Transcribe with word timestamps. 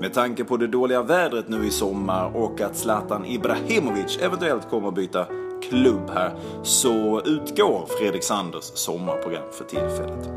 Med 0.00 0.14
tanke 0.14 0.44
på 0.44 0.56
det 0.56 0.66
dåliga 0.66 1.02
vädret 1.02 1.48
nu 1.48 1.66
i 1.66 1.70
sommar 1.70 2.36
och 2.36 2.60
att 2.60 2.76
Zlatan 2.76 3.24
Ibrahimovic 3.24 4.18
eventuellt 4.22 4.70
kommer 4.70 4.88
att 4.88 4.94
byta 4.94 5.26
klubb 5.62 6.10
här 6.14 6.34
så 6.62 7.22
utgår 7.24 7.86
Fredrik 7.98 8.24
Sanders 8.24 8.64
sommarprogram 8.64 9.52
för 9.52 9.64
tillfället. 9.64 10.28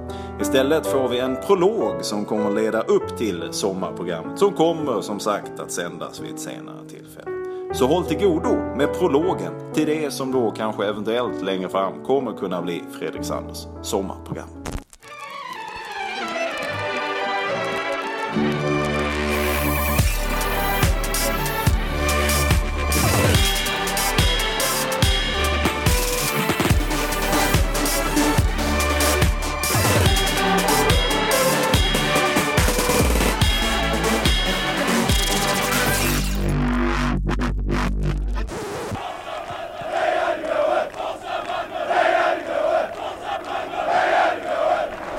Istället 0.41 0.87
får 0.87 1.07
vi 1.07 1.19
en 1.19 1.35
prolog 1.47 2.05
som 2.05 2.25
kommer 2.25 2.49
att 2.49 2.55
leda 2.55 2.81
upp 2.81 3.17
till 3.17 3.43
sommarprogrammet 3.51 4.39
som 4.39 4.53
kommer 4.53 5.01
som 5.01 5.19
sagt 5.19 5.59
att 5.59 5.71
sändas 5.71 6.21
vid 6.21 6.33
ett 6.33 6.39
senare 6.39 6.89
tillfälle. 6.89 7.31
Så 7.73 7.87
håll 7.87 8.05
till 8.05 8.19
godo 8.19 8.55
med 8.77 8.93
prologen 8.93 9.73
till 9.73 9.85
det 9.85 10.13
som 10.13 10.31
då 10.31 10.51
kanske 10.51 10.85
eventuellt 10.85 11.41
längre 11.41 11.69
fram 11.69 12.03
kommer 12.03 12.33
kunna 12.33 12.61
bli 12.61 12.83
Fredrik 12.99 13.23
Sanders 13.23 13.65
sommarprogram. 13.81 14.47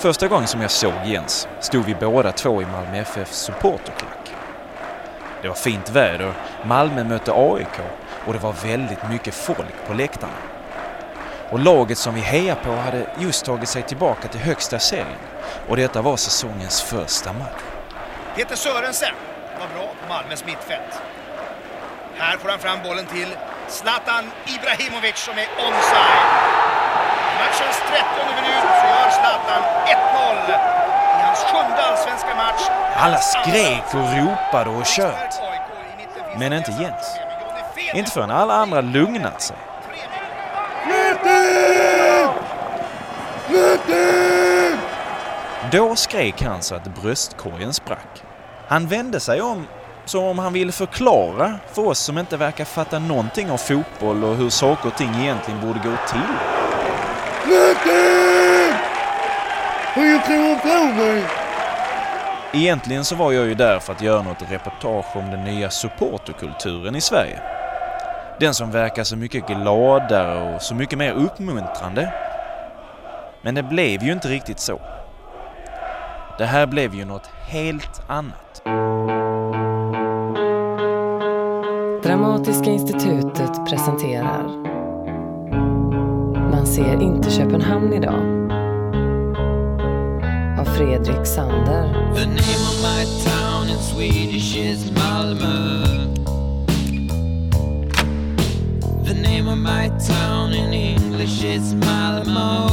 Första 0.03 0.29
gången 0.29 0.49
som 0.49 0.61
jag 0.63 0.71
såg 0.71 0.93
Jens 1.05 1.49
stod 1.61 1.85
vi 1.85 1.95
båda 1.95 2.33
två 2.33 2.63
i 2.63 2.67
Malmö 2.67 2.99
FFs 2.99 3.39
supporterklack. 3.39 4.33
Det 5.43 5.49
var 5.49 5.55
fint 5.55 5.91
väder, 5.91 6.33
Malmö 6.65 7.05
mötte 7.05 7.33
AIK 7.33 7.81
och 8.27 8.33
det 8.33 8.39
var 8.39 8.53
väldigt 8.53 9.09
mycket 9.11 9.35
folk 9.35 9.87
på 9.87 9.95
läktarna. 9.95 10.33
Och 11.51 11.59
laget 11.59 11.99
som 11.99 12.15
vi 12.15 12.21
hejar 12.21 12.55
på 12.55 12.73
hade 12.73 13.07
just 13.19 13.45
tagit 13.45 13.69
sig 13.69 13.83
tillbaka 13.83 14.29
till 14.29 14.41
högsta 14.41 14.79
serien 14.79 15.19
och 15.69 15.77
detta 15.77 16.03
var 16.03 16.17
säsongens 16.17 16.83
första 16.83 17.33
match. 17.33 17.63
Peter 18.37 18.57
Sörensen 18.57 19.15
var 19.61 19.69
bra 19.75 19.95
på 20.03 20.09
Malmös 20.09 20.45
mittfält. 20.47 21.03
Här 22.17 22.37
får 22.37 22.49
han 22.49 22.59
fram 22.59 22.79
bollen 22.83 23.07
till 23.07 23.29
Zlatan 23.69 24.25
Ibrahimovic 24.47 25.17
som 25.17 25.35
är 25.39 25.47
onside. 25.67 26.52
Matchens 27.43 27.79
30 27.89 28.05
minut 28.29 28.65
så 28.81 28.87
gör 28.87 29.11
Zlatan 29.11 29.63
1-0 29.87 30.51
i 31.19 31.23
hans 31.23 31.39
sjunde 31.39 31.83
allsvenska 31.83 32.35
match. 32.35 32.71
Alla 32.97 33.19
skrek 33.19 33.95
och 33.95 34.17
ropade 34.17 34.71
och 34.71 34.87
tjöt. 34.87 35.41
Men 36.39 36.53
inte 36.53 36.71
Jens. 36.71 37.17
Inte 37.95 38.11
förrän 38.11 38.31
alla 38.31 38.55
andra 38.55 38.81
lugnat 38.81 39.43
sig. 39.43 39.57
Då 45.71 45.97
skrek 45.97 46.43
han 46.43 46.63
så 46.63 46.75
att 46.75 46.85
bröstkorgen 46.85 47.73
sprack. 47.73 48.23
Han 48.69 48.87
vände 48.87 49.21
sig 49.21 49.43
om 49.43 49.67
som 50.05 50.25
om 50.25 50.39
han 50.39 50.53
ville 50.53 50.73
förklara 50.73 51.59
för 51.73 51.87
oss 51.87 51.99
som 51.99 52.19
inte 52.19 52.37
verkar 52.37 52.65
fatta 52.65 52.99
någonting 52.99 53.51
av 53.51 53.57
fotboll 53.57 54.25
och 54.25 54.37
hur 54.37 54.51
saker 54.51 54.89
och 54.89 54.97
ting 54.97 55.15
egentligen 55.15 55.61
borde 55.61 55.79
gå 55.79 55.97
till. 56.09 56.62
Vad 57.45 57.77
tror 60.25 60.49
du 60.49 60.57
på 60.61 60.85
mig? 60.97 61.25
Egentligen 62.53 63.05
så 63.05 63.17
var 63.17 63.33
jag 63.33 63.47
ju 63.47 63.55
där 63.55 63.79
för 63.79 63.93
att 63.93 64.03
göra 64.03 64.23
något 64.23 64.51
reportage 64.51 65.17
om 65.17 65.31
den 65.31 65.45
nya 65.45 65.71
supporterkulturen 65.71 66.97
i 66.97 67.01
Sverige. 67.01 67.41
Den 68.41 68.55
som 68.55 68.71
verkar 68.71 69.05
så 69.05 69.17
mycket 69.17 69.47
gladare 69.47 70.55
och 70.55 70.63
så 70.63 70.75
mycket 70.75 70.99
mer 70.99 71.13
uppmuntrande. 71.13 72.13
Men 73.43 73.55
det 73.55 73.63
blev 73.63 74.03
ju 74.03 74.13
inte 74.13 74.29
riktigt 74.29 74.61
så. 74.61 74.81
Det 76.39 76.47
här 76.47 76.67
blev 76.67 76.95
ju 76.95 77.05
något 77.05 77.27
helt 77.27 78.03
annat. 78.09 78.63
Dramatiska 82.03 82.71
institutet 82.71 83.67
presenterar 83.71 84.72
ser 86.73 87.03
inte 87.03 87.31
Köpenhamn 87.31 87.93
idag 87.93 88.23
av 90.59 90.65
Fredrik 90.65 91.27
Sander. 91.27 92.15
The 92.15 92.27
name 92.27 92.65
of 92.71 92.83
my 92.83 93.05
town 93.25 93.69
in 93.69 93.79
Swedish 93.79 94.57
is 94.57 94.91
Malmö. 94.91 95.85
The 99.05 99.15
name 99.15 99.49
of 99.49 99.59
my 99.59 99.91
town 100.09 100.55
in 100.55 100.73
English 100.73 101.45
is 101.45 101.75
Malmö. 101.75 102.69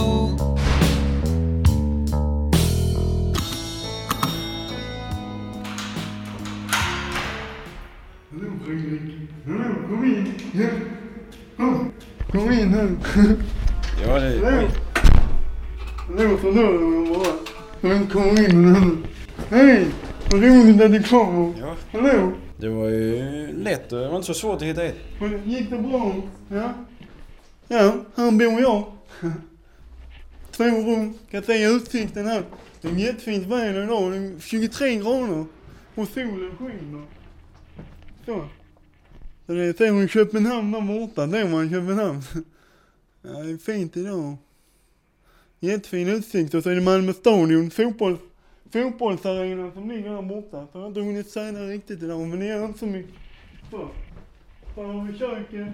Hallå 8.31 8.51
Fredrik. 8.65 9.29
Hallå, 9.45 9.75
kom 9.89 10.03
in. 10.03 10.33
Ja. 10.53 10.69
Ja, 14.09 14.19
det... 14.19 14.71
Hallå, 16.07 16.37
förlåt 16.41 16.81
mig 16.81 17.13
bara. 17.81 17.95
Inte 17.95 18.13
komma 18.13 18.39
in 18.39 18.73
nu. 18.73 18.97
Hej! 19.49 19.87
Vad 20.31 20.43
roligt 20.43 20.81
att 20.81 20.91
du 20.91 21.03
kommer. 21.03 21.53
Ja. 21.59 21.75
Hallå! 21.91 22.31
Det 22.57 22.69
var 22.69 22.87
ju 22.87 23.47
lätt 23.63 23.91
och 23.91 23.99
det 23.99 24.09
var 24.09 24.15
inte 24.15 24.27
så 24.27 24.33
svårt 24.33 24.55
att 24.55 24.67
hitta. 24.67 24.81
Men 25.19 25.49
Gick 25.49 25.69
det 25.69 25.77
bra? 25.77 26.15
Ja? 26.47 26.73
Ja, 27.67 27.95
här 28.15 28.31
bor 28.31 28.61
jag. 28.61 28.83
Två 30.51 30.63
rum. 30.63 31.13
Kan 31.31 31.43
se 31.43 31.65
utsikten 31.65 32.27
här. 32.27 32.43
Det 32.81 32.87
är 32.87 32.93
jättefint 32.93 33.47
väder 33.47 33.83
idag. 33.83 34.11
Det 34.11 34.17
är 34.17 34.39
23 34.39 34.95
grader. 34.95 35.45
Och 35.95 36.07
solen 36.07 36.51
skiner. 36.57 37.03
Så. 38.25 38.45
Så 39.45 39.53
det 39.53 39.63
är 39.65 39.73
så 39.73 40.01
i 40.03 40.07
Köpenhamn 40.07 40.71
där 40.71 40.81
borta. 40.81 41.27
Det 41.27 41.43
var 41.43 41.63
i 41.63 41.69
Köpenhamn. 41.69 42.21
Ja, 43.21 43.29
det 43.29 43.51
är 43.51 43.57
fint 43.57 43.97
idag. 43.97 44.37
Jättefin 45.59 46.07
utsikt. 46.07 46.53
Och 46.53 46.63
så 46.63 46.69
är 46.69 46.75
det 46.75 46.81
Malmö 46.81 47.13
stadion. 47.13 47.71
Fotboll, 47.71 48.17
fotbollsarenan 48.71 49.71
som 49.73 49.89
ligger 49.89 50.09
där 50.09 50.21
borta. 50.21 50.67
Så 50.71 50.77
jag 50.77 50.81
har 50.81 50.87
inte 50.87 50.99
hunnit 50.99 51.33
träna 51.33 51.59
riktigt 51.59 52.03
idag. 52.03 52.27
Men 52.27 52.39
det 52.39 52.45
gör 52.45 52.65
inte 52.65 52.79
så 52.79 52.85
mycket. 52.85 53.13
Så. 53.71 53.89
Här 54.75 54.83
har 54.83 55.03
vi 55.03 55.19
köket. 55.19 55.67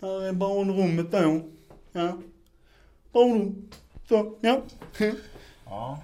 Här 0.00 0.22
är 0.22 0.32
barnrummet 0.32 1.12
då. 1.12 1.40
Ja. 1.92 2.18
Barnrum. 3.12 3.70
Så, 4.08 4.38
ja. 4.40 4.62
Ja. 5.66 6.02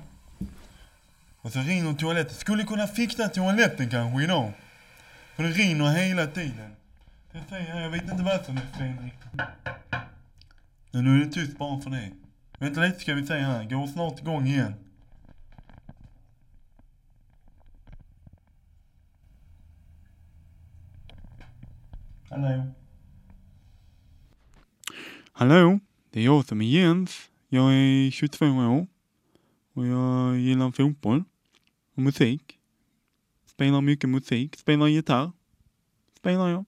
Och 1.41 1.53
så 1.53 1.59
rinner 1.59 1.95
toaletten. 1.95 2.35
Skulle 2.35 2.65
kunna 2.65 2.87
fixa 2.87 3.29
toaletten 3.29 3.91
kanske 3.91 4.25
idag. 4.25 4.53
För 5.37 5.43
det 5.43 5.49
rinner 5.49 5.93
hela 5.93 6.27
tiden. 6.27 6.77
Säger 7.49 7.81
jag 7.81 7.91
vet 7.91 8.03
inte 8.03 8.23
vad 8.23 8.45
som 8.45 8.57
är 8.57 8.79
fel 8.79 9.05
riktigt. 9.05 9.41
Men 10.91 11.05
nu 11.05 11.21
är 11.21 11.25
det 11.25 11.33
tyst 11.33 11.59
bara 11.59 11.81
för 11.81 11.91
det. 11.91 12.13
Vänta 12.59 12.81
lite 12.81 13.01
ska 13.01 13.15
vi 13.15 13.27
se 13.27 13.35
här. 13.35 13.65
Går 13.65 13.87
snart 13.87 14.21
igång 14.21 14.47
igen. 14.47 14.75
Hallå? 22.31 22.67
Hallå, 25.33 25.81
det 26.11 26.21
är 26.21 26.25
jag 26.25 26.45
som 26.45 26.61
är 26.61 26.67
Jens. 26.67 27.31
Jag 27.49 27.75
är 27.75 28.11
22 28.11 28.47
år. 28.47 28.87
Och 29.73 29.87
jag 29.87 30.39
gillar 30.39 30.71
fotboll 30.71 31.25
och 31.95 32.03
musik. 32.03 32.59
Spelar 33.47 33.81
mycket 33.81 34.11
musik. 34.11 34.57
Spelar 34.57 34.87
gitarr. 34.87 35.33
Spelar 36.17 36.49
jag. 36.49 36.65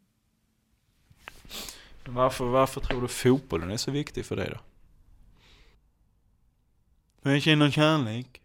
Varför, 2.05 2.45
varför 2.45 2.81
tror 2.81 3.03
du 3.03 3.09
fotbollen 3.09 3.71
är 3.71 3.77
så 3.77 3.91
viktig 3.91 4.27
för 4.27 4.37
dig 4.37 4.49
då? 4.51 4.59
För 7.23 7.31
jag 7.31 7.43
känner 7.43 7.71
kärlek. 7.71 8.41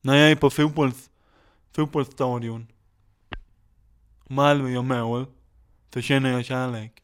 När 0.00 0.14
jag 0.14 0.30
är 0.30 0.36
på 0.36 0.50
fotbolls, 0.50 1.10
fotbollsstadion. 1.72 2.66
Malmö 4.26 4.70
gör 4.70 4.82
mål. 4.82 5.26
Så 5.94 6.00
känner 6.00 6.30
jag 6.30 6.44
kärlek. 6.44 7.02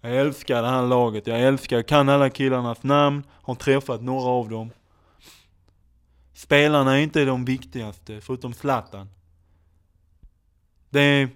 Jag 0.00 0.16
älskar 0.16 0.62
det 0.62 0.68
här 0.68 0.86
laget. 0.86 1.26
Jag 1.26 1.40
älskar, 1.40 1.76
jag 1.76 1.88
kan 1.88 2.08
alla 2.08 2.30
killarnas 2.30 2.82
namn. 2.82 3.24
Har 3.30 3.54
träffat 3.54 4.02
några 4.02 4.28
av 4.28 4.48
dem. 4.48 4.70
Spelarna 6.32 6.98
är 6.98 7.02
inte 7.02 7.24
de 7.24 7.44
viktigaste, 7.44 8.20
förutom 8.20 8.54
Zlatan. 8.54 9.08
Det 10.90 11.00
är 11.00 11.28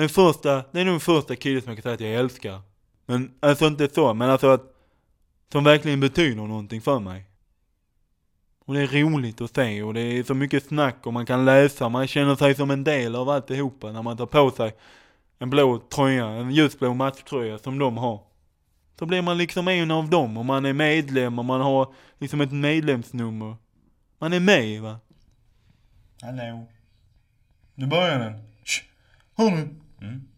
den 0.00 0.08
första, 0.08 0.64
det 0.72 0.80
är 0.80 0.84
nog 0.84 0.92
den 0.94 1.00
första 1.00 1.36
killen 1.36 1.62
som 1.62 1.70
jag 1.70 1.76
kan 1.76 1.82
säga 1.82 1.94
att 1.94 2.00
jag 2.00 2.14
älskar. 2.14 2.60
Men 3.06 3.34
alltså 3.40 3.66
inte 3.66 3.88
så, 3.94 4.14
men 4.14 4.30
alltså 4.30 4.48
att 4.48 4.62
som 5.52 5.64
verkligen 5.64 6.00
betyder 6.00 6.36
någonting 6.36 6.80
för 6.80 6.98
mig. 6.98 7.24
Och 8.64 8.74
det 8.74 8.80
är 8.80 8.86
roligt 8.86 9.40
att 9.40 9.54
se 9.54 9.82
och 9.82 9.94
det 9.94 10.00
är 10.00 10.22
så 10.22 10.34
mycket 10.34 10.64
snack 10.64 11.06
och 11.06 11.12
man 11.12 11.26
kan 11.26 11.44
läsa. 11.44 11.88
Man 11.88 12.06
känner 12.06 12.36
sig 12.36 12.54
som 12.54 12.70
en 12.70 12.84
del 12.84 13.16
av 13.16 13.28
alltihopa 13.28 13.92
när 13.92 14.02
man 14.02 14.16
tar 14.16 14.26
på 14.26 14.50
sig 14.50 14.72
en 15.38 15.50
blå 15.50 15.78
tröja, 15.78 16.26
en 16.26 16.50
ljusblå 16.50 16.94
matchtröja 16.94 17.58
som 17.58 17.78
de 17.78 17.96
har. 17.96 18.20
Så 18.98 19.06
blir 19.06 19.22
man 19.22 19.38
liksom 19.38 19.68
en 19.68 19.90
av 19.90 20.10
dem 20.10 20.36
och 20.36 20.44
man 20.44 20.64
är 20.64 20.72
medlem 20.72 21.38
och 21.38 21.44
man 21.44 21.60
har 21.60 21.94
liksom 22.18 22.40
ett 22.40 22.52
medlemsnummer. 22.52 23.56
Man 24.18 24.32
är 24.32 24.40
med 24.40 24.82
va. 24.82 24.98
Hallå? 26.22 26.66
Nu 27.74 27.86
börjar 27.86 28.18
den. 28.18 28.32
Shh. 28.64 28.84
Hör 29.36 29.50
du? 29.50 29.68
Mm. 30.00 30.28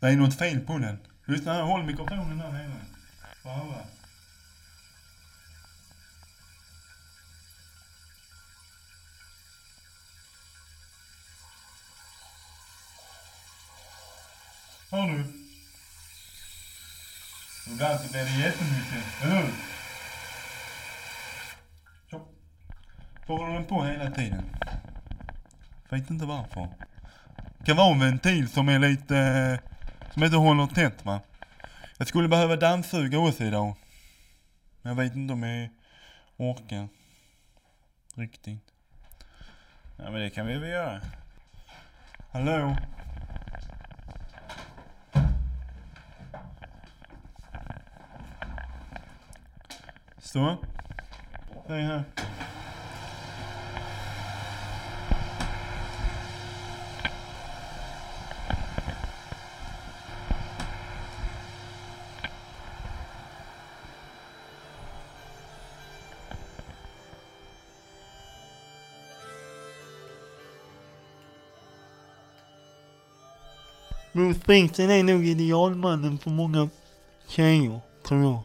Det 0.00 0.08
är 0.08 0.16
något 0.16 0.38
fel 0.38 0.60
på 0.60 0.78
den. 0.78 0.98
Lyssna 1.26 1.52
här, 1.52 1.62
håll 1.62 1.84
mikrofonen 1.84 2.38
där 2.38 2.52
nere. 2.52 2.80
Får 3.42 3.50
höra. 3.50 3.84
Hör 14.90 15.08
du? 15.08 15.24
Ibland 17.72 18.00
så 18.00 18.12
blir 18.12 18.24
det 18.24 18.38
jättemycket, 18.38 19.22
eller 19.22 19.36
hur? 19.36 19.52
Så. 22.10 22.28
Så 23.21 23.21
håller 23.36 23.54
den 23.54 23.64
på 23.64 23.84
hela 23.84 24.10
tiden. 24.10 24.44
Vet 25.88 26.10
inte 26.10 26.26
varför. 26.26 26.68
Kan 27.64 27.76
vara 27.76 27.92
en 27.92 28.00
ventil 28.00 28.48
som 28.48 28.68
är 28.68 28.78
lite, 28.78 29.60
som 30.10 30.24
inte 30.24 30.36
håller 30.36 30.66
tätt 30.66 31.04
va. 31.04 31.20
Jag 31.98 32.08
skulle 32.08 32.28
behöva 32.28 32.56
dammsuga 32.56 33.18
också 33.18 33.44
idag. 33.44 33.74
Men 34.82 34.96
jag 34.96 35.04
vet 35.04 35.14
inte 35.14 35.32
om 35.32 35.42
jag 35.42 35.70
orkar. 36.36 36.88
Riktigt. 38.14 38.60
Ja, 39.96 40.10
men 40.10 40.20
det 40.20 40.30
kan 40.30 40.46
vi 40.46 40.58
väl 40.58 40.70
göra. 40.70 41.00
Hallå? 42.32 42.76
Så. 50.18 50.56
Säg 51.66 51.82
här. 51.82 52.04
Springsteen 74.42 74.90
är 74.90 75.02
nog 75.02 75.26
idealmannen 75.26 76.18
för 76.18 76.30
många 76.30 76.68
tjejer, 77.28 77.80
tror 78.06 78.22
jag. 78.22 78.40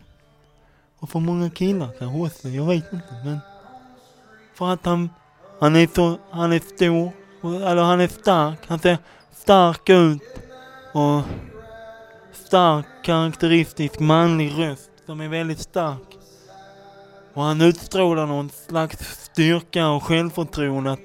Och 1.00 1.10
för 1.10 1.20
många 1.20 1.50
killar 1.50 1.90
kanske 2.00 2.20
också, 2.36 2.50
jag 2.50 2.66
vet 2.66 2.94
inte 2.94 3.22
men. 3.26 3.40
För 4.56 4.74
att 4.74 4.86
han, 4.86 5.10
han 5.60 5.76
är 5.76 5.88
så, 5.96 6.18
han 6.32 6.52
är 6.52 6.60
stor, 6.60 7.12
och- 7.42 7.70
eller 7.72 7.84
han 7.84 8.00
är 8.00 8.08
stark, 8.08 8.60
han 8.68 8.80
ser 8.80 8.98
stark 9.32 9.90
ut. 9.90 10.22
Och 10.94 11.22
stark 12.34 12.86
karaktäristisk 13.04 14.00
manlig 14.00 14.54
röst 14.58 14.92
som 15.06 15.22
är 15.22 15.28
väldigt 15.28 15.60
stark. 15.60 16.18
Och 17.34 17.44
han 17.44 17.62
utstrålar 17.62 18.26
någon 18.26 18.50
slags 18.50 19.24
styrka 19.24 19.88
och 19.90 20.04
självförtroende 20.04 20.92
att 20.92 21.00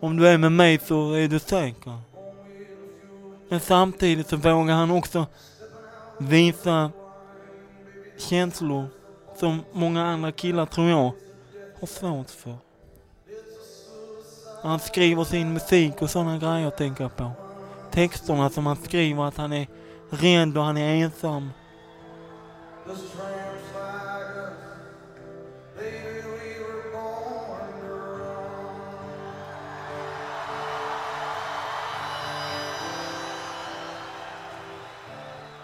om 0.00 0.16
du 0.16 0.28
är 0.28 0.38
med 0.38 0.52
mig 0.52 0.78
så 0.86 1.12
är 1.12 1.28
du 1.28 1.38
säker. 1.38 1.98
Men 3.48 3.60
samtidigt 3.60 4.28
så 4.28 4.36
vågar 4.36 4.74
han 4.74 4.90
också 4.90 5.26
visa 6.18 6.90
känslor 8.18 8.86
som 9.36 9.64
många 9.72 10.06
andra 10.06 10.32
killar, 10.32 10.66
tror 10.66 10.88
jag, 10.88 11.12
har 11.80 11.86
svårt 11.86 12.30
för. 12.30 12.56
Han 14.62 14.80
skriver 14.80 15.24
sin 15.24 15.52
musik 15.52 16.02
och 16.02 16.10
sådana 16.10 16.38
grejer 16.38 16.70
tänker 16.70 17.04
jag 17.04 17.16
på. 17.16 17.30
Texterna 17.90 18.50
som 18.50 18.66
han 18.66 18.76
skriver 18.76 19.24
att 19.24 19.36
han 19.36 19.52
är 19.52 19.66
rädd 20.10 20.58
och 20.58 20.64
han 20.64 20.76
är 20.76 21.04
ensam. 21.04 21.50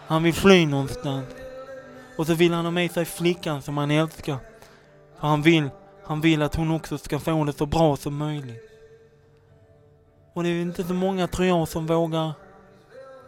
Han 0.07 0.23
vill 0.23 0.35
fly 0.35 0.67
någonstans. 0.67 1.27
Och 2.17 2.27
så 2.27 2.35
vill 2.35 2.53
han 2.53 2.65
ha 2.65 2.73
med 2.73 2.91
sig 2.91 3.05
flickan 3.05 3.63
som 3.63 3.79
han 3.79 3.91
älskar. 3.91 4.37
För 5.21 5.29
han 5.29 5.43
vill, 5.43 5.71
han 6.05 6.21
vill 6.21 6.43
att 6.43 6.55
hon 6.55 6.71
också 6.71 6.99
ska 6.99 7.19
få 7.19 7.45
det 7.45 7.53
så 7.53 7.67
bra 7.67 7.97
som 7.97 8.17
möjligt. 8.17 8.71
Och 10.33 10.43
det 10.43 10.49
är 10.49 10.63
inte 10.63 10.85
så 10.85 10.95
många 10.95 11.27
tror 11.27 11.49
jag 11.49 11.69
som 11.69 11.87
vågar, 11.87 12.33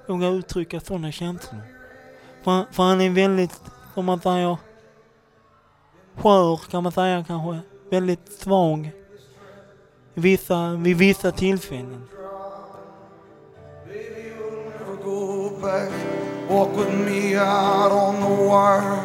vågar 0.06 0.32
uttrycka 0.32 0.81
sådana 0.81 1.12
känslor. 1.12 1.61
För, 2.43 2.64
för 2.73 2.82
han 2.82 3.00
är 3.00 3.11
väldigt, 3.11 3.61
som 3.94 4.05
man 4.05 4.20
säger, 4.20 4.56
skör 6.14 6.56
kan 6.56 6.82
man 6.82 6.93
säga 6.93 7.25
kanske. 7.29 7.61
Väldigt 7.90 8.32
svag. 8.32 8.90
Vissa, 10.14 10.72
vid 10.72 10.96
vissa 10.96 11.32
tillfällen. 11.32 12.08
never 14.79 14.96
go 14.96 15.50
back. 15.61 16.16
Walk 16.48 16.76
with 16.76 16.94
me 16.94 17.34
out 17.34 17.90
on 17.90 18.20
the 18.20 18.44
wire. 18.44 19.04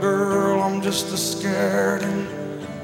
Girl, 0.00 0.60
I'm 0.60 0.82
just 0.82 1.12
a 1.12 1.16
scared 1.16 2.02
and 2.02 2.26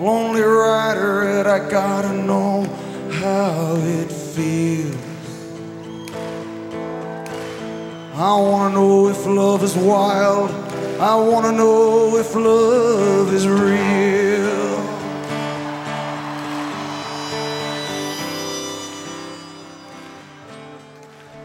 lonely 0.00 0.42
rider, 0.42 1.22
and 1.22 1.48
I 1.48 1.58
gotta 1.68 2.12
know 2.12 2.62
how 3.10 3.74
it 3.78 4.12
feels. 4.12 4.94
I 8.14 8.36
wanna 8.40 8.74
know 8.74 9.08
if 9.08 9.26
love 9.26 9.64
is 9.64 9.74
wild. 9.74 10.50
I 11.00 11.16
wanna 11.16 11.50
know 11.50 12.16
if 12.16 12.36
love 12.36 13.34
is 13.34 13.48
real. 13.48 14.51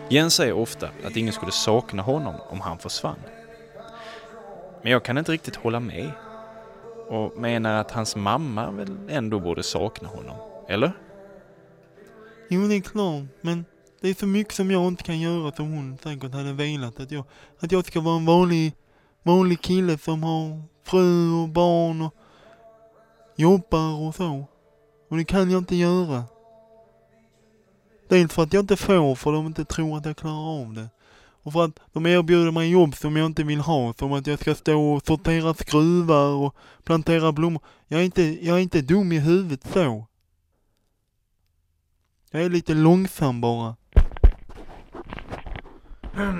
Jens 0.10 0.34
säger 0.36 0.54
ofta 0.54 0.90
att 1.04 1.16
ingen 1.16 1.34
skulle 1.34 1.52
sakna 1.52 2.02
honom 2.02 2.36
om 2.50 2.62
han 2.62 2.78
försvann. 2.78 3.20
Men 4.82 4.92
jag 4.92 5.04
kan 5.04 5.18
inte 5.18 5.32
riktigt 5.32 5.56
hålla 5.56 5.80
med. 5.80 6.12
Och 7.08 7.38
menar 7.38 7.74
att 7.74 7.92
hans 7.92 8.16
mamma 8.16 8.72
väl 8.72 8.98
ändå 9.10 9.40
borde 9.40 9.64
sakna 9.64 10.08
honom. 10.08 10.36
Eller? 10.68 10.92
Jo, 12.50 12.68
det 12.68 12.76
är 12.76 12.82
klart, 12.82 13.24
men 13.42 13.66
det 14.02 14.10
är 14.10 14.14
så 14.14 14.26
mycket 14.28 14.54
som 14.54 14.72
jag 14.72 14.88
inte 14.88 15.04
kan 15.04 15.20
göra 15.20 15.52
som 15.52 15.72
hon 15.72 15.98
säkert 16.04 16.34
hade 16.34 16.54
velat. 16.54 17.00
Att 17.00 17.12
jag, 17.12 17.24
att 17.60 17.72
jag 17.72 17.86
ska 17.86 18.02
vara 18.02 18.16
en 18.16 18.26
vanlig, 18.26 18.74
vanlig 19.24 19.62
kille 19.62 19.98
som 19.98 20.24
har 20.24 20.62
fru 20.84 21.34
och 21.34 21.50
barn 21.50 22.02
och 22.02 22.14
jobbar 23.36 24.08
och 24.08 24.16
så. 24.16 24.46
Och 25.10 25.18
det 25.18 25.26
kan 25.26 25.52
jag 25.52 25.62
inte 25.62 25.76
göra. 25.76 26.24
Dels 28.08 28.34
för 28.34 28.44
att 28.44 28.54
jag 28.54 28.64
inte 28.64 28.76
får, 28.76 29.16
för 29.16 29.32
de 29.32 29.48
inte 29.48 29.66
tror 29.66 29.98
att 29.98 30.06
jag 30.06 30.18
klarar 30.18 30.62
av 30.62 30.74
det. 30.74 30.90
Och 31.44 31.54
för 31.54 31.66
att 31.66 31.80
de 31.94 32.06
erbjuder 32.06 32.52
mig 32.52 32.70
jobb 32.70 32.96
som 32.96 33.18
jag 33.18 33.26
inte 33.26 33.44
vill 33.44 33.60
ha, 33.60 33.94
som 33.94 34.14
att 34.14 34.28
jag 34.28 34.40
ska 34.40 34.56
stå 34.56 34.94
och 34.94 35.06
sortera 35.06 35.54
skruvar 35.54 36.30
och 36.30 36.56
plantera 36.84 37.32
blommor. 37.32 37.62
Jag 37.88 38.02
är 38.02 38.06
inte, 38.06 38.46
jag 38.46 38.58
är 38.58 38.62
inte 38.62 38.82
dum 38.82 39.12
i 39.12 39.20
huvudet 39.20 39.68
så. 39.74 40.08
Jag 42.32 42.44
är 42.44 42.50
lite 42.50 42.74
långsam 42.74 43.42
bara. 43.42 43.76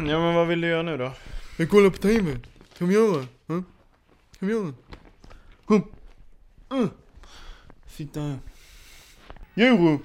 Ja, 0.08 0.20
men 0.20 0.36
vad 0.36 0.48
vill 0.48 0.62
du 0.62 0.68
göra 0.68 0.84
nu 0.84 0.98
då? 0.98 1.12
Jag 1.58 1.70
kollar 1.70 1.90
på 1.90 1.98
TV. 1.98 2.40
Kan 2.78 2.88
vi 2.88 2.94
göra? 2.94 3.26
Ja? 3.46 3.64
Kan 4.40 4.48
vi 4.48 4.54
göra? 4.54 4.74
Kom. 5.66 5.92
Uh. 6.74 6.88
Sitta 7.88 8.20
här. 8.20 8.40
Juro. 9.54 10.00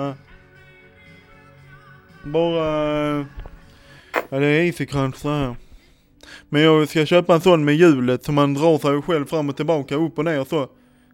Ja. 0.00 0.14
Bara... 2.24 3.18
Eh, 3.18 3.26
ja, 4.28 4.38
det 4.38 4.46
är 4.46 4.62
Easy 4.62 4.86
så 5.16 5.30
här. 5.30 5.56
Men 6.48 6.62
jag 6.62 6.88
ska 6.88 7.06
köpa 7.06 7.34
en 7.34 7.40
sån 7.40 7.64
med 7.64 7.74
hjulet 7.74 8.24
som 8.24 8.34
man 8.34 8.54
drar 8.54 8.78
sig 8.78 9.02
själv 9.02 9.26
fram 9.26 9.48
och 9.48 9.56
tillbaka, 9.56 9.94
upp 9.94 10.18
och 10.18 10.24
ner 10.24 10.44
så. 10.44 10.66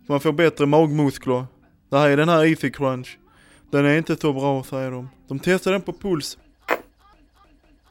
Så 0.06 0.12
man 0.12 0.20
får 0.20 0.32
bättre 0.32 0.66
magmuskler. 0.66 1.46
Det 1.90 1.98
här 1.98 2.10
är 2.10 2.16
den 2.16 2.28
här 2.28 2.44
Easy 2.44 2.70
Crunch. 2.70 3.18
Den 3.70 3.86
är 3.86 3.98
inte 3.98 4.16
så 4.16 4.32
bra 4.32 4.64
säger 4.64 4.90
de. 4.90 5.08
De 5.28 5.38
testade 5.38 5.74
den 5.74 5.82
på 5.82 5.92
Puls. 5.92 6.38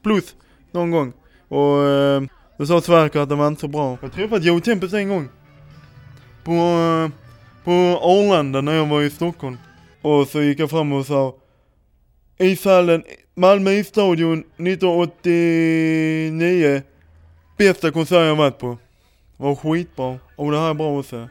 Plus 0.03 0.35
någon 0.71 0.91
gång. 0.91 1.13
Och 1.47 1.83
eh, 1.83 2.23
då 2.57 2.65
sa 2.65 2.81
Sverker 2.81 3.19
att 3.19 3.29
den 3.29 3.37
var 3.37 3.47
inte 3.47 3.61
så 3.61 3.67
bra. 3.67 3.97
Jag 4.01 4.13
träffade 4.13 4.45
Joe 4.45 4.59
Tempest 4.59 4.93
en 4.93 5.09
gång. 5.09 5.29
På, 6.43 6.51
eh, 6.51 7.09
på 7.63 7.71
Arlanda 8.01 8.61
när 8.61 8.73
jag 8.73 8.85
var 8.85 9.01
i 9.01 9.09
Stockholm. 9.09 9.57
Och 10.05 10.27
så 10.27 10.41
gick 10.41 10.59
jag 10.59 10.69
fram 10.69 10.93
och 10.93 11.05
sa 11.05 11.35
Ishallen, 12.37 13.03
Malmö 13.35 13.71
isstadion 13.71 14.39
1989. 14.39 16.81
Bästa 17.57 17.91
konsert 17.91 18.25
jag 18.25 18.35
varit 18.35 18.59
på. 18.59 18.77
Var 19.37 19.55
skitbra. 19.55 20.19
Och 20.35 20.51
det 20.51 20.59
här 20.59 20.69
är 20.69 20.73
bra 20.73 20.99
också. 20.99 21.29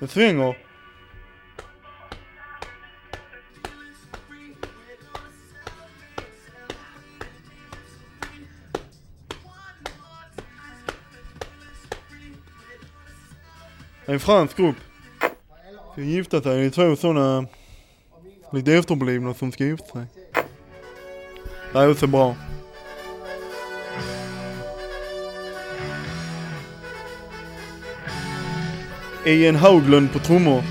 Det 0.00 0.08
svänger. 0.08 0.56
En 14.06 14.20
fransk 14.20 14.56
grupp. 14.56 14.76
Ska 15.98 16.04
gifta 16.04 16.42
sig. 16.42 16.56
Det 16.56 16.66
är 16.66 16.70
två 16.70 16.96
sådana 16.96 17.46
lite 18.52 18.74
efterblivna 18.74 19.34
som 19.34 19.52
ska 19.52 19.64
gifta 19.64 19.92
sig. 19.92 20.06
Det 21.72 21.78
är 21.78 21.90
också 21.90 22.06
bra. 22.06 22.36
Ian 29.24 29.56
Haglund 29.56 30.12
på 30.12 30.18
trummor. 30.18 30.62